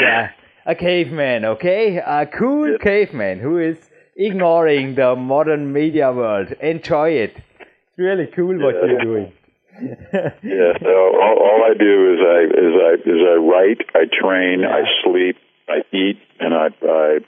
yeah 0.00 0.30
a 0.66 0.74
caveman, 0.74 1.44
okay? 1.44 1.98
A 1.98 2.26
cool 2.26 2.72
yeah. 2.72 2.78
caveman 2.78 3.38
who 3.38 3.58
is 3.58 3.78
ignoring 4.16 4.96
the 4.96 5.14
modern 5.14 5.72
media 5.72 6.12
world. 6.12 6.52
Enjoy 6.60 7.10
it 7.10 7.36
really 7.96 8.26
cool 8.34 8.58
what 8.58 8.74
yeah. 8.74 8.90
you're 8.90 9.00
doing. 9.00 9.32
yeah, 9.82 10.72
so 10.80 10.88
all, 10.88 11.36
all 11.38 11.60
I 11.70 11.74
do 11.78 12.14
is 12.14 12.20
I 12.24 12.40
is 12.44 12.72
I 12.80 12.92
is 13.10 13.20
I 13.28 13.36
write, 13.36 13.80
I 13.94 14.04
train, 14.20 14.60
yeah. 14.60 14.74
I 14.74 14.82
sleep, 15.04 15.36
I 15.68 15.82
eat, 15.94 16.18
and 16.40 16.54
I 16.54 16.68
I 16.82 17.18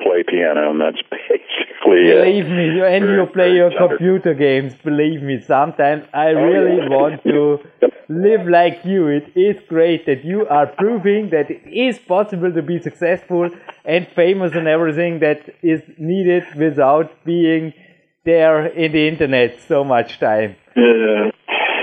play 0.00 0.24
piano, 0.26 0.70
and 0.70 0.80
that's 0.80 1.02
basically 1.10 2.08
it. 2.10 2.24
Believe 2.24 2.46
me, 2.46 2.74
you, 2.76 2.84
and 2.84 3.04
you 3.04 3.26
play 3.32 3.54
your 3.54 3.70
computer 3.76 4.34
games. 4.34 4.74
Believe 4.82 5.22
me, 5.22 5.40
sometimes 5.46 6.04
I 6.12 6.30
oh, 6.30 6.42
really 6.42 6.80
oh, 6.80 6.84
yeah. 6.84 6.88
want 6.88 7.22
to 7.24 7.58
live 8.08 8.48
like 8.48 8.84
you. 8.84 9.08
It 9.08 9.36
is 9.36 9.56
great 9.68 10.06
that 10.06 10.24
you 10.24 10.46
are 10.48 10.66
proving 10.66 11.30
that 11.30 11.50
it 11.50 11.62
is 11.66 11.98
possible 12.00 12.52
to 12.52 12.62
be 12.62 12.80
successful 12.80 13.48
and 13.84 14.08
famous 14.16 14.54
and 14.54 14.66
everything 14.66 15.20
that 15.20 15.40
is 15.62 15.82
needed 15.98 16.44
without 16.56 17.24
being 17.24 17.74
there 18.24 18.66
in 18.66 18.92
the 18.92 19.08
internet 19.08 19.60
so 19.66 19.84
much 19.84 20.18
time. 20.18 20.56
Yeah, 20.76 21.30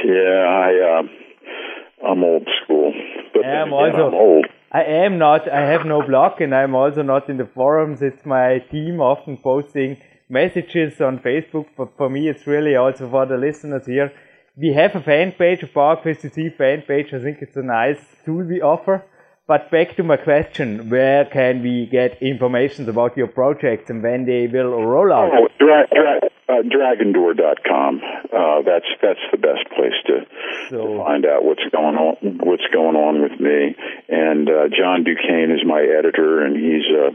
yeah, 0.06 0.66
I 0.66 1.00
uh, 1.00 2.08
I'm 2.10 2.24
old 2.24 2.48
school, 2.64 2.94
but 3.34 3.46
I 3.46 3.62
am 3.62 3.74
also 3.74 4.08
I'm 4.08 4.14
old. 4.14 4.46
I 4.72 4.84
am 4.84 5.18
not. 5.18 5.50
I 5.50 5.62
have 5.62 5.86
no 5.86 6.02
blog, 6.06 6.42
and 6.42 6.54
I'm 6.54 6.76
also 6.76 7.02
not 7.02 7.30
in 7.30 7.38
the 7.38 7.46
forums. 7.46 8.02
It's 8.02 8.26
my 8.26 8.60
team 8.72 9.02
often 9.02 9.38
posting 9.38 9.98
messages 10.30 11.02
on 11.02 11.20
Facebook, 11.20 11.66
but 11.76 11.90
for 11.98 12.10
me, 12.10 12.30
it's 12.30 12.46
really 12.46 12.76
also 12.76 13.10
for 13.10 13.26
the 13.26 13.38
listeners 13.38 13.86
here. 13.86 14.14
We 14.56 14.74
have 14.74 14.96
a 14.96 15.02
fan 15.02 15.32
page, 15.32 15.64
a 15.64 15.68
PowerQuest 15.68 16.22
CC 16.22 16.56
fan 16.56 16.84
page. 16.84 17.14
I 17.14 17.20
think 17.20 17.40
it's 17.42 17.58
a 17.58 17.64
nice 17.64 18.00
tool 18.26 18.44
we 18.44 18.62
offer. 18.62 19.04
But 19.50 19.72
back 19.72 19.96
to 19.96 20.04
my 20.04 20.18
question, 20.18 20.92
where 20.92 21.26
can 21.26 21.64
we 21.64 21.88
get 21.88 22.22
information 22.22 22.88
about 22.88 23.18
your 23.18 23.26
projects 23.26 23.90
and 23.90 24.04
when 24.04 24.26
they 24.26 24.46
will 24.46 24.86
roll 24.86 25.12
out? 25.12 25.32
Oh, 25.34 25.48
dra- 25.58 25.88
dra- 25.92 26.30
uh, 26.48 26.62
dragondoor.com. 26.62 28.00
Uh, 28.32 28.62
that's 28.62 28.86
that's 29.02 29.26
the 29.32 29.40
best 29.40 29.66
place 29.76 29.98
to, 30.06 30.28
so, 30.70 30.86
to 30.86 31.04
find 31.04 31.26
out 31.26 31.44
what's 31.44 31.66
going 31.72 31.96
on 31.96 32.38
what's 32.46 32.68
going 32.72 32.96
on 32.96 33.24
with 33.24 33.40
me. 33.40 33.76
And 34.08 34.48
uh, 34.48 34.68
John 34.70 35.04
Du 35.04 35.16
Cane 35.16 35.50
is 35.50 35.66
my 35.66 35.82
editor, 35.82 36.46
and 36.46 36.56
he's 36.56 36.86
uh, 36.94 37.10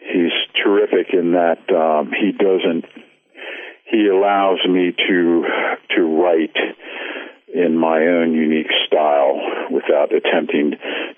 he's 0.00 0.32
terrific 0.64 1.12
in 1.12 1.32
that 1.32 1.60
um, 1.68 2.10
he 2.18 2.32
doesn't 2.32 2.86
he 3.84 4.08
allows 4.08 4.64
me 4.66 4.96
to 4.96 5.44
to 5.94 6.22
write 6.22 6.56
in 7.54 7.78
my 7.78 8.00
own 8.00 8.34
unique 8.34 8.70
style 8.84 9.38
without 9.70 10.12
attempting 10.12 10.72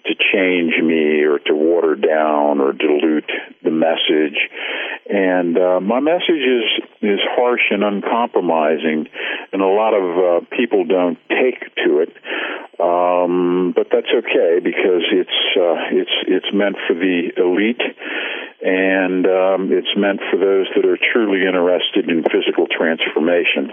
to 0.05 0.14
change 0.33 0.75
me 0.83 1.25
or 1.25 1.38
to 1.38 1.55
water 1.55 1.94
down 1.94 2.61
or 2.61 2.72
dilute 2.72 3.31
the 3.64 3.70
message. 3.70 4.37
And 5.09 5.57
uh, 5.57 5.81
my 5.81 6.01
message 6.01 6.44
is 6.44 6.85
is 7.01 7.20
harsh 7.25 7.62
and 7.70 7.83
uncompromising, 7.83 9.09
and 9.53 9.62
a 9.62 9.66
lot 9.66 9.94
of 9.94 10.42
uh, 10.42 10.46
people 10.55 10.85
don't 10.85 11.18
take 11.31 11.75
to 11.77 12.01
it. 12.01 12.12
Um, 12.78 13.72
but 13.74 13.88
that's 13.90 14.12
okay 14.12 14.60
because 14.60 15.04
it's 15.08 15.38
uh, 15.56 15.96
it's 15.96 16.16
it's 16.28 16.52
meant 16.52 16.76
for 16.86 16.92
the 16.92 17.32
elite, 17.36 17.80
and 18.60 19.24
um, 19.24 19.72
it's 19.72 19.96
meant 19.96 20.20
for 20.30 20.36
those 20.36 20.68
that 20.76 20.84
are 20.84 20.98
truly 21.12 21.46
interested 21.46 22.10
in 22.10 22.22
physical 22.28 22.66
transformation, 22.68 23.72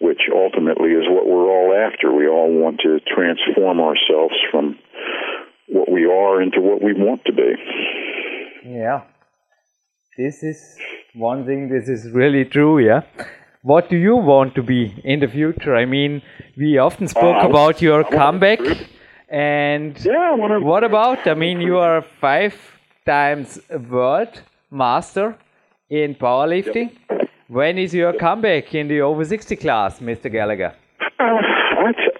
which 0.00 0.30
ultimately 0.32 0.90
is 0.90 1.10
what 1.10 1.26
we're 1.26 1.50
all 1.50 1.74
after. 1.74 2.12
We 2.14 2.28
all 2.28 2.52
want 2.52 2.80
to 2.86 3.00
transform 3.00 3.80
ourselves 3.80 4.34
from 4.52 4.78
what 5.68 5.90
we 5.90 6.06
are 6.06 6.40
into 6.40 6.60
what 6.60 6.80
we 6.80 6.92
want 6.94 7.24
to 7.26 7.32
be. 7.32 7.54
Yeah. 8.64 9.02
This 10.16 10.42
is 10.42 10.78
one 11.14 11.44
thing, 11.44 11.68
this 11.68 11.88
is 11.88 12.10
really 12.10 12.44
true, 12.44 12.78
yeah. 12.78 13.02
What 13.66 13.90
do 13.90 13.96
you 13.96 14.14
want 14.14 14.54
to 14.54 14.62
be 14.62 14.94
in 15.02 15.18
the 15.18 15.26
future? 15.26 15.74
I 15.74 15.86
mean, 15.86 16.22
we 16.56 16.78
often 16.78 17.08
spoke 17.08 17.42
uh, 17.42 17.48
about 17.48 17.82
your 17.82 18.04
comeback. 18.04 18.60
And 19.28 19.98
yeah, 20.04 20.36
what 20.36 20.84
about? 20.84 21.26
I 21.26 21.34
mean, 21.34 21.60
you 21.60 21.76
are 21.78 22.00
five 22.20 22.54
times 23.04 23.58
world 23.90 24.40
master 24.70 25.36
in 25.90 26.14
powerlifting. 26.14 26.92
Yep. 27.10 27.28
When 27.48 27.76
is 27.76 27.92
your 27.92 28.12
comeback 28.12 28.72
in 28.72 28.86
the 28.86 29.00
over 29.00 29.24
60 29.24 29.56
class, 29.56 29.98
Mr. 29.98 30.30
Gallagher? 30.30 30.72
Uh, 31.18 31.24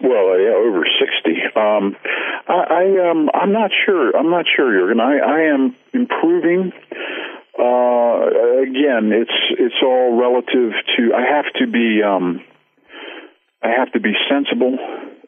well, 0.03 0.41
yeah, 0.41 0.51
over 0.51 0.85
60. 0.99 1.43
Um, 1.55 1.95
I, 2.49 2.59
I 2.81 3.09
um, 3.09 3.31
I'm 3.35 3.53
not 3.53 3.71
sure. 3.85 4.11
I'm 4.17 4.31
not 4.31 4.47
sure, 4.57 4.73
Jurgen. 4.73 4.99
I, 4.99 5.19
I 5.19 5.41
am 5.43 5.77
improving. 5.93 6.73
Uh, 7.67 8.63
again, 8.63 9.11
it's 9.13 9.39
it's 9.59 9.83
all 9.83 10.19
relative 10.21 10.73
to. 10.97 11.15
I 11.15 11.23
have 11.37 11.53
to 11.59 11.67
be. 11.67 12.03
Um, 12.03 12.43
I 13.63 13.71
have 13.79 13.93
to 13.93 14.01
be 14.01 14.13
sensible 14.31 14.79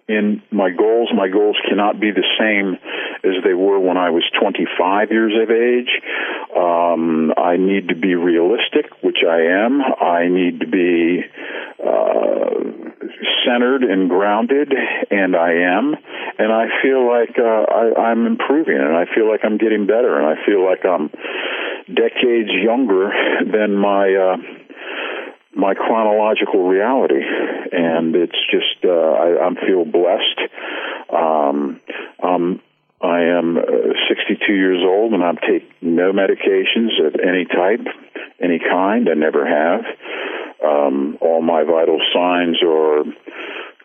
in 0.09 0.43
my 0.51 0.71
goals. 0.71 1.11
My 1.15 1.29
goals 1.29 1.57
cannot 1.69 2.01
be 2.01 2.11
the 2.11 2.25
same 2.39 2.79
as 3.25 3.43
they 3.45 3.55
were 3.55 3.81
when 3.81 3.97
I 3.97 4.11
was 4.11 4.23
25 4.41 5.11
years 5.11 5.35
of 5.43 5.51
age. 5.51 5.91
Um, 6.57 7.33
I 7.37 7.57
need 7.57 7.89
to 7.89 7.95
be 7.95 8.15
realistic, 8.15 8.87
which 9.03 9.19
I 9.29 9.65
am. 9.65 9.83
I 9.83 10.29
need 10.29 10.61
to 10.61 10.67
be 10.67 11.25
centered 13.47 13.83
and 13.83 14.09
grounded, 14.09 14.73
and 15.11 15.37
I 15.37 15.53
am. 15.53 15.95
And 16.39 16.53
I 16.53 16.67
feel 16.83 17.07
like 17.07 17.37
uh, 17.39 17.43
I, 17.43 18.11
I'm 18.11 18.27
improving, 18.27 18.77
and 18.77 18.97
I 18.97 19.05
feel 19.15 19.29
like 19.29 19.41
I'm 19.45 19.59
getting 19.59 19.87
better, 19.87 20.19
and 20.19 20.27
I 20.27 20.45
feel 20.47 20.65
like 20.65 20.85
I'm 20.85 21.11
decades 21.89 22.51
younger 22.51 23.11
than 23.53 23.77
my. 23.77 24.15
Uh, 24.15 24.37
my 25.57 25.75
chronological 25.75 26.69
reality, 26.69 27.21
and 27.73 28.15
it's 28.15 28.39
just 28.49 28.85
uh, 28.85 28.89
I, 28.89 29.49
I 29.49 29.67
feel 29.67 29.85
blessed. 29.85 30.39
Um, 31.13 31.81
um, 32.23 32.61
I 33.03 33.23
am 33.23 33.57
uh, 33.57 33.63
62 34.09 34.53
years 34.53 34.83
old, 34.85 35.15
and 35.15 35.25
I 35.25 35.33
take 35.33 35.69
no 35.83 36.13
medications 36.13 37.05
of 37.05 37.17
any 37.19 37.45
type, 37.45 37.87
any 38.41 38.61
kind. 38.61 39.09
I 39.09 39.15
never 39.15 39.45
have. 39.47 39.85
Um, 40.65 41.19
all 41.21 41.41
my 41.43 41.63
vital 41.63 41.99
signs 42.13 42.59
are 42.67 43.05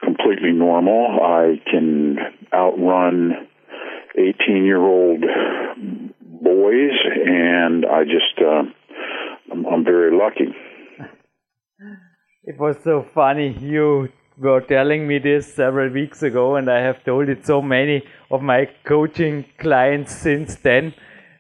completely 0.04 0.52
normal. 0.52 1.20
I 1.22 1.62
can 1.70 2.18
outrun 2.54 3.48
18 4.16 4.66
year 4.66 4.82
old 4.82 5.22
boys, 6.22 6.98
and 7.26 7.86
I 7.86 8.04
just 8.04 8.40
uh, 8.42 8.64
I'm, 9.52 9.66
I'm 9.66 9.84
very 9.84 10.16
lucky. 10.16 10.54
It 12.44 12.60
was 12.60 12.76
so 12.84 13.06
funny. 13.14 13.58
You 13.60 14.10
were 14.38 14.62
telling 14.62 15.08
me 15.08 15.20
this 15.20 15.54
several 15.54 15.92
weeks 15.92 16.24
ago, 16.24 16.56
and 16.56 16.70
I 16.70 16.80
have 16.80 17.04
told 17.04 17.30
it 17.30 17.46
so 17.46 17.62
many 17.62 18.04
of 18.32 18.42
my 18.42 18.68
coaching 18.84 19.46
clients 19.60 20.14
since 20.14 20.56
then. 20.56 20.94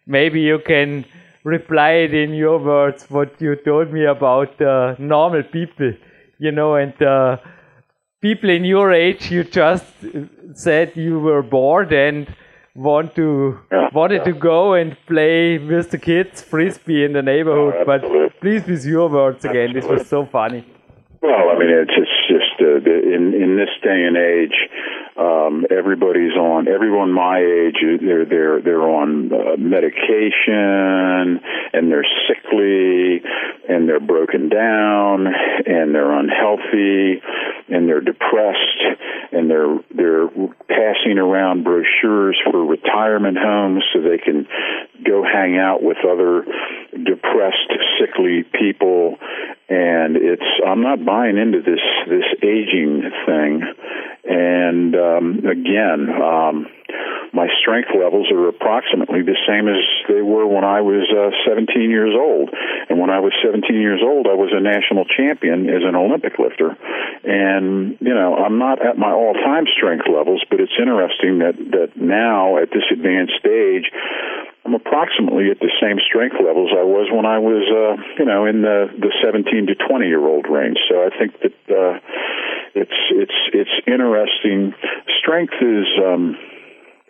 Maybe 0.05 0.41
you 0.41 0.59
can 0.59 1.05
reply 1.43 1.91
it 1.91 2.13
in 2.13 2.33
your 2.33 2.59
words 2.59 3.09
what 3.09 3.41
you 3.41 3.55
told 3.55 3.91
me 3.91 4.05
about 4.05 4.61
uh, 4.61 4.95
normal 4.97 5.43
people, 5.43 5.93
you 6.39 6.51
know, 6.51 6.75
and 6.75 7.01
uh, 7.01 7.37
people 8.21 8.49
in 8.49 8.63
your 8.63 8.91
age. 8.93 9.31
You 9.31 9.43
just 9.43 9.85
said 10.53 10.93
you 10.95 11.19
were 11.19 11.41
bored 11.41 11.91
and 11.93 12.33
want 12.75 13.15
to 13.15 13.59
yeah, 13.71 13.89
wanted 13.93 14.21
yeah. 14.25 14.33
to 14.33 14.33
go 14.33 14.73
and 14.73 14.97
play 15.05 15.57
with 15.57 15.91
the 15.91 15.97
kids 15.97 16.41
frisbee 16.41 17.03
in 17.03 17.13
the 17.13 17.21
neighborhood. 17.21 17.75
Oh, 17.79 17.83
but 17.85 18.39
please, 18.41 18.65
with 18.65 18.85
your 18.85 19.09
words 19.09 19.45
again, 19.45 19.73
this 19.73 19.85
was 19.85 20.07
so 20.07 20.25
funny. 20.25 20.65
Well, 21.21 21.49
I 21.51 21.59
mean, 21.59 21.69
it's 21.69 21.93
it's 21.95 22.19
just 22.27 22.61
uh, 22.61 22.77
in 23.15 23.33
in 23.33 23.57
this 23.57 23.69
day 23.81 24.05
and 24.05 24.17
age, 24.17 24.57
um, 25.17 25.65
everybody's 25.69 26.33
on. 26.33 26.67
Everyone 26.67 27.11
my 27.11 27.39
age, 27.39 27.77
they're 28.01 28.25
they're 28.25 28.61
they're 28.61 28.81
on 28.81 29.31
uh, 29.31 29.57
medication, 29.57 31.39
and 31.73 31.91
they're 31.91 32.07
sickly, 32.27 33.21
and 33.67 33.87
they're 33.87 33.99
broken 33.99 34.49
down, 34.49 35.27
and 35.27 35.95
they're 35.95 36.11
unhealthy, 36.11 37.21
and 37.69 37.87
they're 37.87 38.01
depressed, 38.01 38.83
and 39.31 39.49
they're 39.49 39.77
they're 39.95 40.27
passing 40.67 41.17
around 41.17 41.63
brochures 41.63 42.39
for 42.49 42.65
retirement 42.65 43.37
homes 43.37 43.83
so 43.93 44.01
they 44.01 44.17
can 44.17 44.47
go 45.05 45.23
hang 45.23 45.57
out 45.57 45.81
with 45.81 45.97
other 46.05 46.45
depressed, 46.91 47.71
sickly 47.99 48.43
people. 48.43 49.17
And 49.69 50.17
it's 50.17 50.43
I'm 50.65 50.81
not 50.81 51.05
buying 51.05 51.37
into 51.37 51.61
this 51.61 51.81
this 52.07 52.25
aging 52.43 53.09
thing. 53.25 53.63
And 54.25 54.95
um, 54.95 55.39
again, 55.45 56.07
um, 56.21 56.67
my 57.33 57.47
strength 57.59 57.89
levels 57.97 58.31
are 58.31 58.47
approximately 58.47 59.21
the 59.23 59.35
same 59.49 59.67
as 59.67 59.81
they 60.07 60.21
were 60.21 60.45
when 60.45 60.63
I 60.63 60.81
was 60.81 61.09
uh, 61.09 61.33
17 61.49 61.89
years 61.89 62.13
old. 62.13 62.53
And 62.89 62.99
when 62.99 63.09
I 63.09 63.19
was 63.19 63.33
17 63.43 63.52
years 63.69 64.01
old, 64.03 64.27
I 64.27 64.33
was 64.33 64.49
a 64.51 64.59
national 64.59 65.05
champion 65.05 65.69
as 65.69 65.83
an 65.83 65.95
Olympic 65.95 66.39
lifter. 66.39 66.75
And 67.23 67.97
you 68.01 68.13
know, 68.13 68.35
I'm 68.35 68.57
not 68.57 68.85
at 68.85 68.97
my 68.97 69.11
all-time 69.11 69.65
strength 69.77 70.05
levels, 70.09 70.43
but 70.49 70.59
it's 70.59 70.73
interesting 70.79 71.39
that 71.39 71.55
that 71.77 71.95
now 71.95 72.57
at 72.57 72.69
this 72.71 72.83
advanced 72.91 73.33
stage, 73.39 73.91
I'm 74.65 74.73
approximately 74.73 75.51
at 75.51 75.59
the 75.59 75.71
same 75.81 75.99
strength 75.99 76.37
levels 76.39 76.71
I 76.71 76.83
was 76.83 77.11
when 77.11 77.25
I 77.25 77.37
was, 77.39 77.63
uh, 77.67 78.01
you 78.17 78.25
know, 78.25 78.45
in 78.45 78.61
the 78.61 78.89
the 78.97 79.11
17 79.23 79.67
to 79.67 79.75
20 79.75 80.07
year 80.07 80.25
old 80.25 80.49
range. 80.49 80.77
So 80.89 81.03
I 81.03 81.09
think 81.13 81.39
that 81.41 81.57
uh, 81.69 81.99
it's 82.73 82.99
it's 83.11 83.39
it's 83.53 83.75
interesting. 83.85 84.73
Strength 85.19 85.53
is 85.61 85.87
um, 85.99 86.37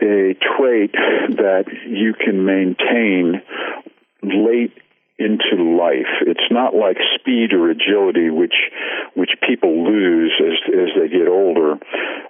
a 0.02 0.36
trait 0.36 0.92
that 1.38 1.66
you 1.88 2.14
can 2.14 2.44
maintain 2.46 3.42
late 4.24 4.74
into 5.20 5.78
life. 5.78 6.10
It's 6.26 6.50
not 6.50 6.74
like 6.74 6.98
speed 7.20 7.54
or 7.54 7.70
agility, 7.70 8.30
which 8.30 8.56
which 9.16 9.30
people 9.48 9.86
lose 9.86 10.34
as 10.42 10.58
as 10.74 10.90
they 10.98 11.08
get 11.08 11.28
older. 11.28 11.78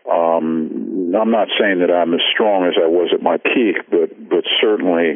Um, 0.10 1.14
I'm 1.16 1.32
not 1.32 1.48
saying 1.60 1.80
that 1.80 1.92
I'm 1.92 2.14
as 2.14 2.22
strong 2.34 2.66
as 2.68 2.76
I 2.76 2.88
was 2.88 3.12
at 3.14 3.24
my 3.24 3.38
peak, 3.38 3.88
but 3.90 4.12
but 4.30 4.44
certainly 4.60 5.16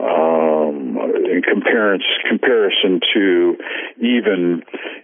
um, 0.00 0.96
in 1.24 1.42
comparison 1.42 2.16
comparison 2.28 3.00
to 3.12 3.56
even 4.00 4.62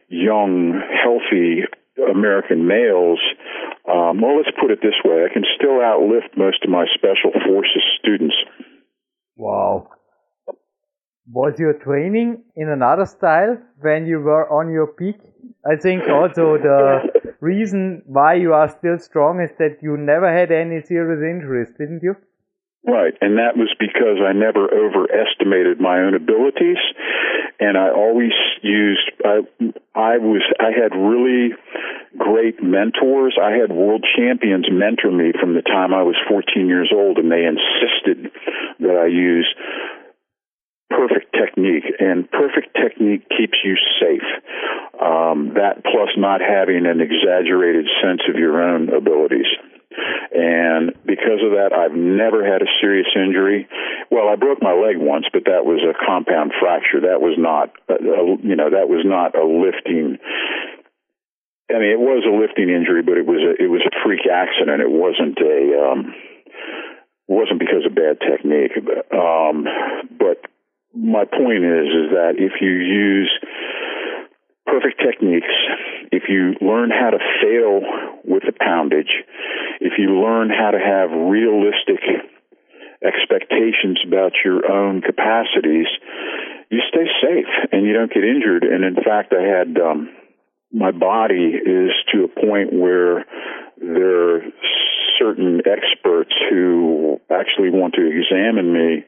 young, 0.08 0.80
healthy 0.96 1.68
American 2.10 2.66
males. 2.66 3.20
Um, 3.84 4.20
well, 4.22 4.36
let's 4.36 4.56
put 4.58 4.70
it 4.70 4.80
this 4.80 4.96
way: 5.04 5.26
I 5.28 5.32
can 5.32 5.44
still 5.56 5.84
outlift 5.84 6.38
most 6.38 6.64
of 6.64 6.70
my 6.70 6.86
special 6.94 7.32
forces 7.44 7.84
students. 8.00 8.36
Wow. 9.36 9.88
Was 11.30 11.54
your 11.58 11.74
training 11.74 12.42
in 12.56 12.68
another 12.68 13.06
style 13.06 13.56
when 13.80 14.06
you 14.06 14.18
were 14.18 14.50
on 14.50 14.72
your 14.72 14.88
peak? 14.88 15.16
I 15.64 15.76
think 15.76 16.02
also 16.08 16.58
the 16.58 17.34
reason 17.40 18.02
why 18.06 18.34
you 18.34 18.52
are 18.52 18.68
still 18.68 18.98
strong 18.98 19.40
is 19.40 19.50
that 19.58 19.78
you 19.80 19.96
never 19.96 20.26
had 20.26 20.50
any 20.50 20.82
serious 20.82 21.22
injuries, 21.22 21.68
didn't 21.78 22.02
you? 22.02 22.16
Right, 22.84 23.14
and 23.20 23.38
that 23.38 23.54
was 23.56 23.70
because 23.78 24.18
I 24.18 24.32
never 24.32 24.66
overestimated 24.66 25.80
my 25.80 26.00
own 26.02 26.14
abilities, 26.14 26.82
and 27.60 27.78
I 27.78 27.94
always 27.94 28.34
used. 28.60 29.06
I 29.24 29.46
I 29.94 30.18
was 30.18 30.42
I 30.58 30.74
had 30.74 30.90
really 30.90 31.54
great 32.18 32.60
mentors. 32.60 33.38
I 33.40 33.52
had 33.52 33.70
world 33.70 34.04
champions 34.18 34.66
mentor 34.68 35.12
me 35.12 35.30
from 35.38 35.54
the 35.54 35.62
time 35.62 35.94
I 35.94 36.02
was 36.02 36.16
14 36.28 36.66
years 36.66 36.90
old, 36.92 37.18
and 37.18 37.30
they 37.30 37.46
insisted 37.46 38.34
that 38.80 38.98
I 38.98 39.06
use 39.06 39.46
technique, 41.62 41.94
and 41.98 42.30
perfect 42.30 42.74
technique 42.74 43.28
keeps 43.28 43.58
you 43.64 43.76
safe. 44.00 44.22
Um, 45.00 45.54
that 45.54 45.82
plus 45.84 46.10
not 46.16 46.40
having 46.40 46.86
an 46.86 47.00
exaggerated 47.00 47.86
sense 48.02 48.20
of 48.28 48.36
your 48.36 48.62
own 48.62 48.88
abilities. 48.88 49.46
And 50.32 50.92
because 51.04 51.44
of 51.44 51.52
that, 51.52 51.72
I've 51.76 51.92
never 51.92 52.40
had 52.40 52.62
a 52.62 52.70
serious 52.80 53.08
injury. 53.14 53.68
Well, 54.10 54.28
I 54.28 54.36
broke 54.36 54.62
my 54.62 54.72
leg 54.72 54.96
once, 54.96 55.26
but 55.32 55.44
that 55.44 55.66
was 55.66 55.84
a 55.84 55.92
compound 55.92 56.52
fracture. 56.58 57.00
That 57.02 57.20
was 57.20 57.36
not, 57.36 57.72
a, 57.88 58.00
a, 58.00 58.36
you 58.40 58.56
know, 58.56 58.70
that 58.70 58.88
was 58.88 59.04
not 59.04 59.36
a 59.36 59.44
lifting. 59.44 60.16
I 61.68 61.76
mean, 61.76 61.92
it 61.92 62.00
was 62.00 62.24
a 62.24 62.32
lifting 62.32 62.72
injury, 62.72 63.02
but 63.02 63.18
it 63.18 63.26
was 63.26 63.40
a, 63.44 63.52
it 63.62 63.68
was 63.68 63.84
a 63.84 63.92
freak 64.04 64.24
accident. 64.24 64.80
It 64.80 64.92
wasn't 64.92 65.36
a, 65.40 65.60
um, 65.76 66.14
wasn't 67.28 67.60
because 67.60 67.84
of 67.84 67.94
bad 67.94 68.16
technique. 68.20 68.72
Um, 69.12 69.68
but 70.16 70.40
my 70.94 71.24
point 71.24 71.64
is, 71.64 71.88
is 71.88 72.08
that 72.12 72.34
if 72.36 72.60
you 72.60 72.70
use 72.70 73.30
perfect 74.66 75.00
techniques, 75.00 75.52
if 76.12 76.24
you 76.28 76.54
learn 76.60 76.90
how 76.90 77.10
to 77.10 77.18
fail 77.40 77.80
with 78.24 78.42
the 78.46 78.52
poundage, 78.52 79.12
if 79.80 79.94
you 79.98 80.20
learn 80.20 80.50
how 80.50 80.70
to 80.70 80.78
have 80.78 81.10
realistic 81.10 82.00
expectations 83.02 83.98
about 84.06 84.32
your 84.44 84.70
own 84.70 85.02
capacities, 85.02 85.88
you 86.70 86.80
stay 86.88 87.06
safe 87.20 87.52
and 87.72 87.84
you 87.86 87.92
don't 87.92 88.12
get 88.12 88.24
injured. 88.24 88.64
And 88.64 88.84
in 88.84 88.94
fact, 88.94 89.34
I 89.34 89.42
had 89.42 89.76
um, 89.80 90.08
my 90.72 90.90
body 90.90 91.52
is 91.56 91.90
to 92.12 92.24
a 92.24 92.28
point 92.28 92.72
where 92.72 93.26
there 93.76 94.36
are 94.36 94.40
certain 95.18 95.60
experts 95.66 96.32
who 96.50 97.20
actually 97.30 97.70
want 97.70 97.94
to 97.94 98.06
examine 98.06 98.72
me 98.72 99.04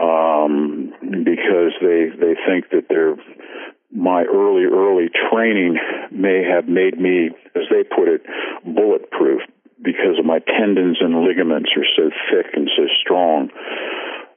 um, 0.00 0.92
because 1.24 1.72
they 1.80 2.10
they 2.18 2.34
think 2.46 2.70
that 2.70 2.86
they're 2.88 3.16
my 3.90 4.22
early 4.24 4.64
early 4.64 5.08
training 5.30 5.78
may 6.12 6.44
have 6.44 6.68
made 6.68 7.00
me, 7.00 7.30
as 7.56 7.62
they 7.70 7.84
put 7.84 8.08
it, 8.08 8.22
bulletproof 8.64 9.42
because 9.82 10.18
of 10.18 10.24
my 10.24 10.40
tendons 10.40 10.98
and 11.00 11.22
ligaments 11.22 11.70
are 11.76 11.86
so 11.96 12.10
thick 12.30 12.52
and 12.54 12.68
so 12.76 12.84
strong. 13.00 13.48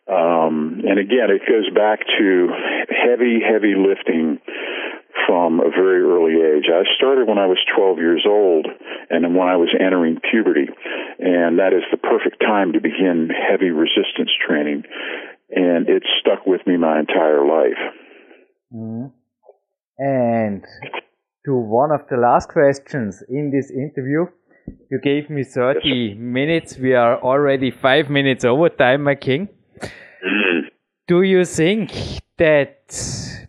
Um, 0.08 0.82
and 0.86 1.00
again, 1.00 1.32
it 1.32 1.42
goes 1.48 1.70
back 1.74 2.02
to 2.20 2.48
heavy, 2.90 3.40
heavy 3.42 3.74
lifting 3.76 4.40
from 5.28 5.60
a 5.60 5.70
very 5.70 6.02
early 6.02 6.36
age. 6.36 6.66
I 6.68 6.84
started 6.98 7.28
when 7.28 7.38
I 7.38 7.46
was 7.46 7.58
12 7.76 7.98
years 7.98 8.26
old 8.28 8.68
and 9.10 9.36
when 9.36 9.48
I 9.48 9.56
was 9.56 9.70
entering 9.80 10.20
puberty. 10.20 10.68
And 11.20 11.60
that 11.60 11.74
is 11.74 11.84
the 11.92 11.98
perfect 11.98 12.40
time 12.40 12.74
to 12.74 12.82
begin 12.82 13.30
heavy 13.30 13.70
resistance 13.70 14.32
training. 14.46 14.84
And 15.52 15.90
it 15.90 16.04
stuck 16.20 16.46
with 16.46 16.62
me 16.66 16.78
my 16.78 17.00
entire 17.00 17.46
life. 17.46 17.82
Mm. 18.74 19.12
And 19.98 20.64
to 21.46 21.56
one 21.56 21.92
of 21.92 22.02
the 22.10 22.18
last 22.18 22.50
questions 22.50 23.24
in 23.30 23.52
this 23.52 23.70
interview, 23.72 24.26
you 24.90 25.00
gave 25.02 25.30
me 25.30 25.44
30 25.44 25.80
yes, 25.84 26.18
minutes. 26.18 26.78
We 26.78 26.94
are 26.94 27.22
already 27.22 27.72
five 27.72 28.10
minutes 28.10 28.46
over 28.46 28.70
time, 28.70 29.04
my 29.04 29.16
king. 29.16 29.50
Mm. 29.82 30.62
Do 31.08 31.24
you 31.24 31.46
think 31.46 31.92
that 32.38 32.94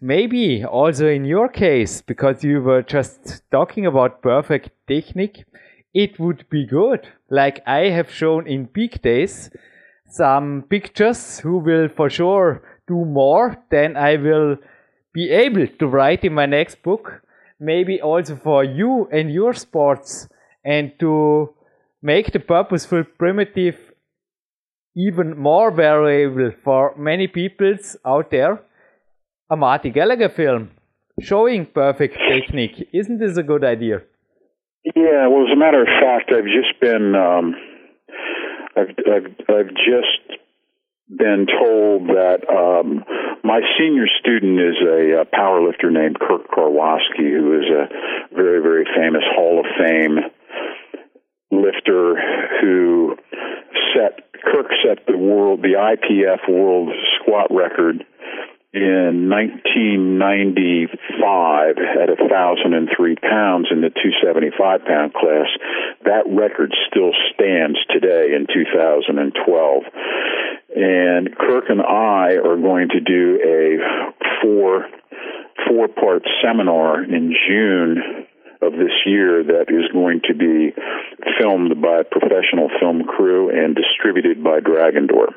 maybe 0.00 0.64
also 0.64 1.08
in 1.08 1.24
your 1.24 1.48
case, 1.48 2.02
because 2.02 2.42
you 2.42 2.60
were 2.60 2.82
just 2.82 3.42
talking 3.50 3.86
about 3.86 4.22
perfect 4.22 4.70
technique, 4.88 5.44
it 5.94 6.18
would 6.18 6.48
be 6.50 6.66
good, 6.66 7.08
like 7.30 7.62
I 7.66 7.90
have 7.90 8.10
shown 8.10 8.46
in 8.46 8.66
peak 8.66 9.02
days, 9.02 9.50
some 10.12 10.64
pictures 10.68 11.38
who 11.38 11.58
will 11.58 11.88
for 11.88 12.10
sure 12.10 12.62
do 12.86 13.04
more 13.04 13.56
than 13.70 13.96
I 13.96 14.16
will 14.16 14.56
be 15.14 15.30
able 15.30 15.66
to 15.66 15.86
write 15.86 16.24
in 16.24 16.34
my 16.34 16.44
next 16.46 16.82
book. 16.82 17.22
Maybe 17.58 18.00
also 18.02 18.36
for 18.36 18.62
you 18.62 19.08
and 19.10 19.32
your 19.32 19.54
sports 19.54 20.28
and 20.64 20.92
to 21.00 21.54
make 22.02 22.32
the 22.32 22.40
purposeful 22.40 23.04
primitive 23.18 23.76
even 24.94 25.38
more 25.38 25.70
variable 25.70 26.50
for 26.62 26.94
many 26.96 27.26
peoples 27.26 27.96
out 28.04 28.30
there. 28.30 28.60
A 29.50 29.56
Marty 29.56 29.90
Gallagher 29.90 30.28
film 30.28 30.70
showing 31.20 31.64
perfect 31.64 32.18
technique. 32.30 32.88
Isn't 32.92 33.18
this 33.18 33.38
a 33.38 33.42
good 33.42 33.64
idea? 33.64 34.02
Yeah, 34.84 35.28
well, 35.28 35.46
as 35.46 35.52
a 35.52 35.58
matter 35.58 35.80
of 35.80 35.88
fact, 36.02 36.32
I've 36.32 36.44
just 36.44 36.80
been, 36.80 37.14
um, 37.14 37.54
I've, 38.76 38.94
I've, 39.06 39.30
I've 39.48 39.74
just 39.74 40.40
been 41.08 41.46
told 41.46 42.08
that 42.08 42.40
um, 42.48 43.04
my 43.44 43.60
senior 43.78 44.06
student 44.20 44.58
is 44.58 44.76
a, 44.80 45.22
a 45.22 45.24
powerlifter 45.26 45.92
named 45.92 46.18
Kirk 46.18 46.48
Karwoski, 46.48 47.30
who 47.30 47.60
is 47.60 47.68
a 47.68 48.34
very, 48.34 48.62
very 48.62 48.84
famous 48.96 49.24
Hall 49.34 49.60
of 49.60 49.66
Fame 49.78 50.18
lifter 51.52 52.16
who 52.60 53.16
set 53.94 54.32
Kirk 54.42 54.66
set 54.82 55.06
the 55.06 55.18
world 55.18 55.60
the 55.60 55.76
IPF 55.76 56.48
world 56.48 56.88
squat 57.20 57.48
record 57.50 58.04
in 58.72 59.28
1995 59.28 61.76
at 61.76 62.08
1,003 62.08 63.16
pounds 63.16 63.68
in 63.70 63.82
the 63.82 63.90
275 63.90 64.84
pound 64.88 65.12
class. 65.12 65.48
That 66.04 66.24
record 66.26 66.74
still 66.88 67.12
stands 67.34 67.78
today 67.92 68.32
in 68.34 68.46
2012. 68.48 69.84
And 70.74 71.36
Kirk 71.36 71.68
and 71.68 71.82
I 71.82 72.36
are 72.40 72.56
going 72.56 72.88
to 72.96 73.00
do 73.00 73.38
a 73.44 73.76
four 74.40 74.88
four 75.68 75.88
part 75.88 76.22
seminar 76.42 77.04
in 77.04 77.34
June 77.46 78.24
of 78.62 78.72
this 78.72 79.04
year 79.04 79.44
that 79.44 79.68
is 79.68 79.86
going 79.92 80.22
to 80.24 80.32
be 80.34 80.72
filmed 81.38 81.82
by 81.82 81.98
a 82.00 82.04
professional 82.04 82.70
film 82.80 83.04
crew 83.04 83.50
and 83.50 83.76
distributed 83.76 84.42
by 84.42 84.60
Dragon 84.60 85.06
Door. 85.06 85.34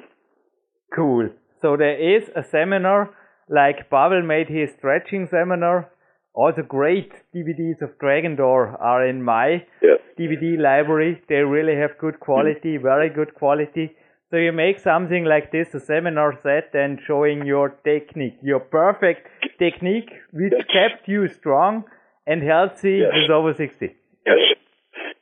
Cool. 0.95 1.31
So 1.61 1.75
there 1.75 1.97
is 1.97 2.29
a 2.35 2.43
seminar 2.43 3.13
like 3.49 3.89
Pavel 3.89 4.23
made 4.23 4.47
his 4.47 4.71
stretching 4.77 5.27
seminar. 5.27 5.91
Also 6.33 6.63
great 6.63 7.13
DVDs 7.33 7.81
of 7.81 7.97
Dragon 7.99 8.35
Door 8.35 8.77
are 8.81 9.07
in 9.07 9.23
my 9.23 9.65
yeah. 9.81 9.95
DVD 10.19 10.59
library. 10.59 11.21
They 11.29 11.35
really 11.35 11.75
have 11.77 11.97
good 11.97 12.19
quality, 12.19 12.75
mm-hmm. 12.75 12.83
very 12.83 13.09
good 13.09 13.33
quality. 13.35 13.95
So 14.31 14.37
you 14.37 14.51
make 14.51 14.79
something 14.79 15.23
like 15.23 15.51
this, 15.51 15.73
a 15.73 15.79
seminar 15.79 16.37
set 16.43 16.73
and 16.73 16.99
showing 17.07 17.45
your 17.45 17.69
technique, 17.85 18.37
your 18.41 18.59
perfect 18.59 19.27
technique 19.59 20.09
which 20.33 20.53
kept 20.73 21.07
you 21.07 21.27
strong 21.29 21.85
and 22.27 22.41
healthy 22.43 22.99
yes. 23.03 23.13
is 23.23 23.29
over 23.31 23.53
60. 23.53 23.95
Yes. 24.25 24.37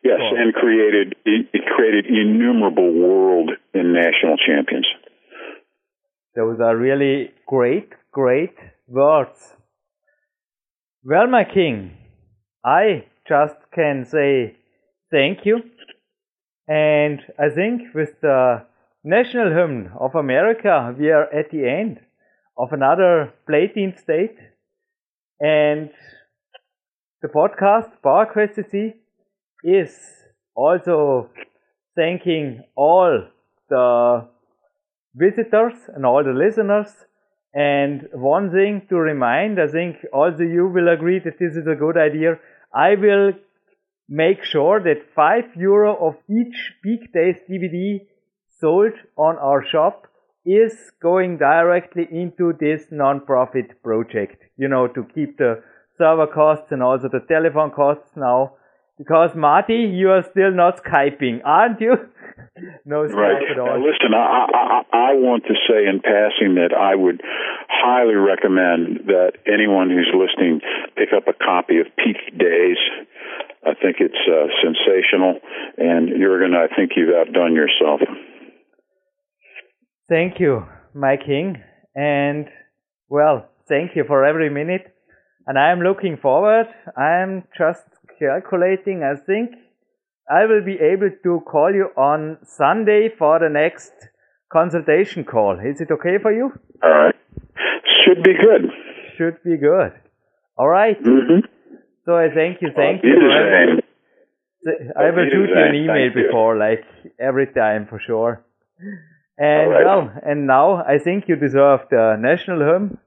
Yes, 0.04 0.20
cool. 0.20 0.38
and 0.38 0.54
created 0.54 1.16
it 1.26 1.64
created 1.76 2.06
innumerable 2.08 2.92
world 2.94 3.52
and 3.74 3.94
national 3.94 4.36
champions. 4.38 4.88
Those 6.36 6.60
are 6.60 6.76
really 6.76 7.32
great, 7.48 7.94
great 8.14 8.56
words. 8.88 9.56
Well, 11.04 11.28
my 11.28 11.44
king, 11.44 11.98
I 12.64 13.06
just 13.28 13.56
can 13.74 14.06
say 14.06 14.56
thank 15.12 15.46
you. 15.46 15.64
And 16.68 17.20
I 17.38 17.50
think 17.50 17.94
with 17.94 18.22
the 18.22 18.66
national 19.04 19.50
hymn 19.52 19.92
of 20.00 20.16
America, 20.16 20.96
we 20.98 21.10
are 21.10 21.28
at 21.34 21.50
the 21.52 21.68
end 21.68 22.00
of 22.58 22.72
another 22.72 23.34
Platin 23.48 23.98
state. 23.98 24.38
And 25.42 25.90
the 27.22 27.28
podcast 27.28 27.92
PowerQuest 28.06 28.60
CC 28.60 28.94
is 29.64 30.00
also 30.56 31.30
thanking 31.96 32.64
all 32.76 33.24
the 33.70 34.28
visitors 35.16 35.74
and 35.94 36.06
all 36.06 36.24
the 36.24 36.32
listeners. 36.32 36.94
And 37.54 38.08
one 38.14 38.52
thing 38.52 38.88
to 38.90 38.96
remind, 38.96 39.60
I 39.60 39.68
think 39.68 39.98
all 40.12 40.32
also 40.32 40.44
you 40.44 40.68
will 40.68 40.90
agree 40.90 41.20
that 41.20 41.38
this 41.40 41.56
is 41.56 41.68
a 41.68 41.76
good 41.76 41.98
idea. 41.98 42.40
I 42.74 42.96
will 42.96 43.34
make 44.10 44.44
sure 44.44 44.82
that 44.82 45.14
5 45.16 45.56
euro 45.56 45.96
of 45.96 46.16
each 46.30 46.74
Peak 46.84 47.14
Days 47.14 47.36
DVD 47.50 48.00
sold 48.60 48.94
on 49.18 49.38
our 49.38 49.64
shop 49.64 50.08
is 50.46 50.74
going 51.02 51.38
directly 51.38 52.08
into 52.12 52.54
this 52.60 52.88
non-profit 52.92 53.82
project, 53.84 54.44
you 54.58 54.68
know, 54.68 54.88
to 54.88 55.06
keep 55.16 55.38
the 55.38 55.62
server 55.98 56.28
costs 56.28 56.72
and 56.72 56.84
also 56.84 57.08
the 57.08 57.24
telephone 57.28 57.72
costs 57.72 58.10
now. 58.16 58.54
Because 58.98 59.32
Marty, 59.36 59.90
you 59.92 60.12
are 60.12 60.24
still 60.30 60.52
not 60.52 60.84
Skyping, 60.84 61.42
aren't 61.44 61.82
you? 61.82 61.96
no 62.86 63.04
Skype 63.04 63.16
right. 63.16 63.52
at 63.52 63.60
all. 63.60 63.66
Now, 63.66 63.78
listen, 63.78 64.14
I, 64.14 64.46
I, 64.54 64.82
I 64.94 65.14
want 65.14 65.44
to 65.48 65.56
say 65.68 65.88
in 65.88 66.00
passing 66.00 66.56
that 66.56 66.74
I 66.78 66.94
would 66.96 67.22
highly 67.70 68.14
recommend 68.14 69.08
that 69.08 69.34
anyone 69.48 69.90
who's 69.90 70.14
listening 70.14 70.62
pick 70.96 71.10
up 71.16 71.28
a 71.28 71.34
copy 71.34 71.80
of 71.80 71.88
Peak 71.98 72.38
Days. 72.38 72.78
I 73.66 73.74
think 73.82 73.98
it's 74.00 74.14
uh, 74.30 74.48
sensational, 74.62 75.40
and 75.78 76.10
you're 76.10 76.40
gonna. 76.40 76.66
I 76.66 76.76
think 76.76 76.92
you've 76.96 77.16
outdone 77.16 77.56
yourself. 77.56 78.02
Thank 80.10 80.40
you, 80.40 80.66
my 80.94 81.16
king, 81.18 81.64
and 81.96 82.48
well, 83.08 83.50
thank 83.70 83.96
you 83.96 84.04
for 84.06 84.26
every 84.26 84.50
minute 84.50 84.94
and 85.46 85.58
I'm 85.58 85.82
looking 85.82 86.18
forward. 86.18 86.68
I'm 86.98 87.44
just 87.58 87.84
calculating. 88.24 89.04
I 89.04 89.16
think 89.30 89.52
I 90.30 90.46
will 90.46 90.64
be 90.64 90.78
able 90.80 91.12
to 91.24 91.42
call 91.52 91.74
you 91.74 91.90
on 91.98 92.38
Sunday 92.44 93.10
for 93.18 93.40
the 93.40 93.50
next 93.50 93.94
consultation 94.52 95.24
call. 95.24 95.60
Is 95.60 95.82
it 95.82 95.92
okay 95.92 96.18
for 96.22 96.32
you? 96.32 96.52
All 96.84 96.90
right. 96.90 97.16
Should 98.06 98.24
be 98.24 98.34
good. 98.34 98.70
Should 99.18 99.44
be 99.44 99.58
good. 99.58 99.92
All 100.58 100.70
right. 100.70 101.02
Mm-hmm. 101.02 101.46
So 102.06 102.16
I 102.16 102.28
thank 102.34 102.62
you. 102.62 102.70
Thank 102.76 103.04
you. 103.04 103.16
I 104.98 105.10
will 105.12 105.30
shoot 105.30 105.50
you 105.50 105.58
an 105.58 105.76
email 105.76 106.14
before, 106.14 106.58
like 106.58 106.86
every 107.20 107.48
time 107.48 107.88
for 107.88 108.00
sure. 108.00 108.46
And 109.38 109.72
right. 109.72 109.86
well, 109.86 110.12
and 110.26 110.48
now 110.48 110.84
I 110.86 111.00
think 111.00 111.28
you 111.28 111.36
deserve 111.36 111.82
the 111.90 112.16
national 112.20 112.60
hymn 112.60 112.98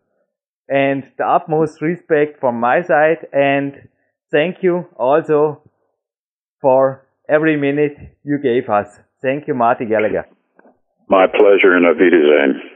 and 0.68 1.04
the 1.16 1.26
utmost 1.26 1.80
respect 1.80 2.40
from 2.40 2.58
my 2.60 2.82
side 2.82 3.26
and 3.32 3.88
thank 4.30 4.62
you 4.62 4.86
also 4.98 5.62
for 6.60 7.06
every 7.28 7.56
minute 7.56 7.96
you 8.24 8.38
gave 8.42 8.68
us. 8.68 8.98
Thank 9.22 9.48
you, 9.48 9.54
Marty 9.54 9.86
Gallagher. 9.86 10.26
My 11.08 11.26
pleasure 11.26 11.76
and 11.76 11.86
Auf 11.86 11.96
Wiedersehen. 11.98 12.75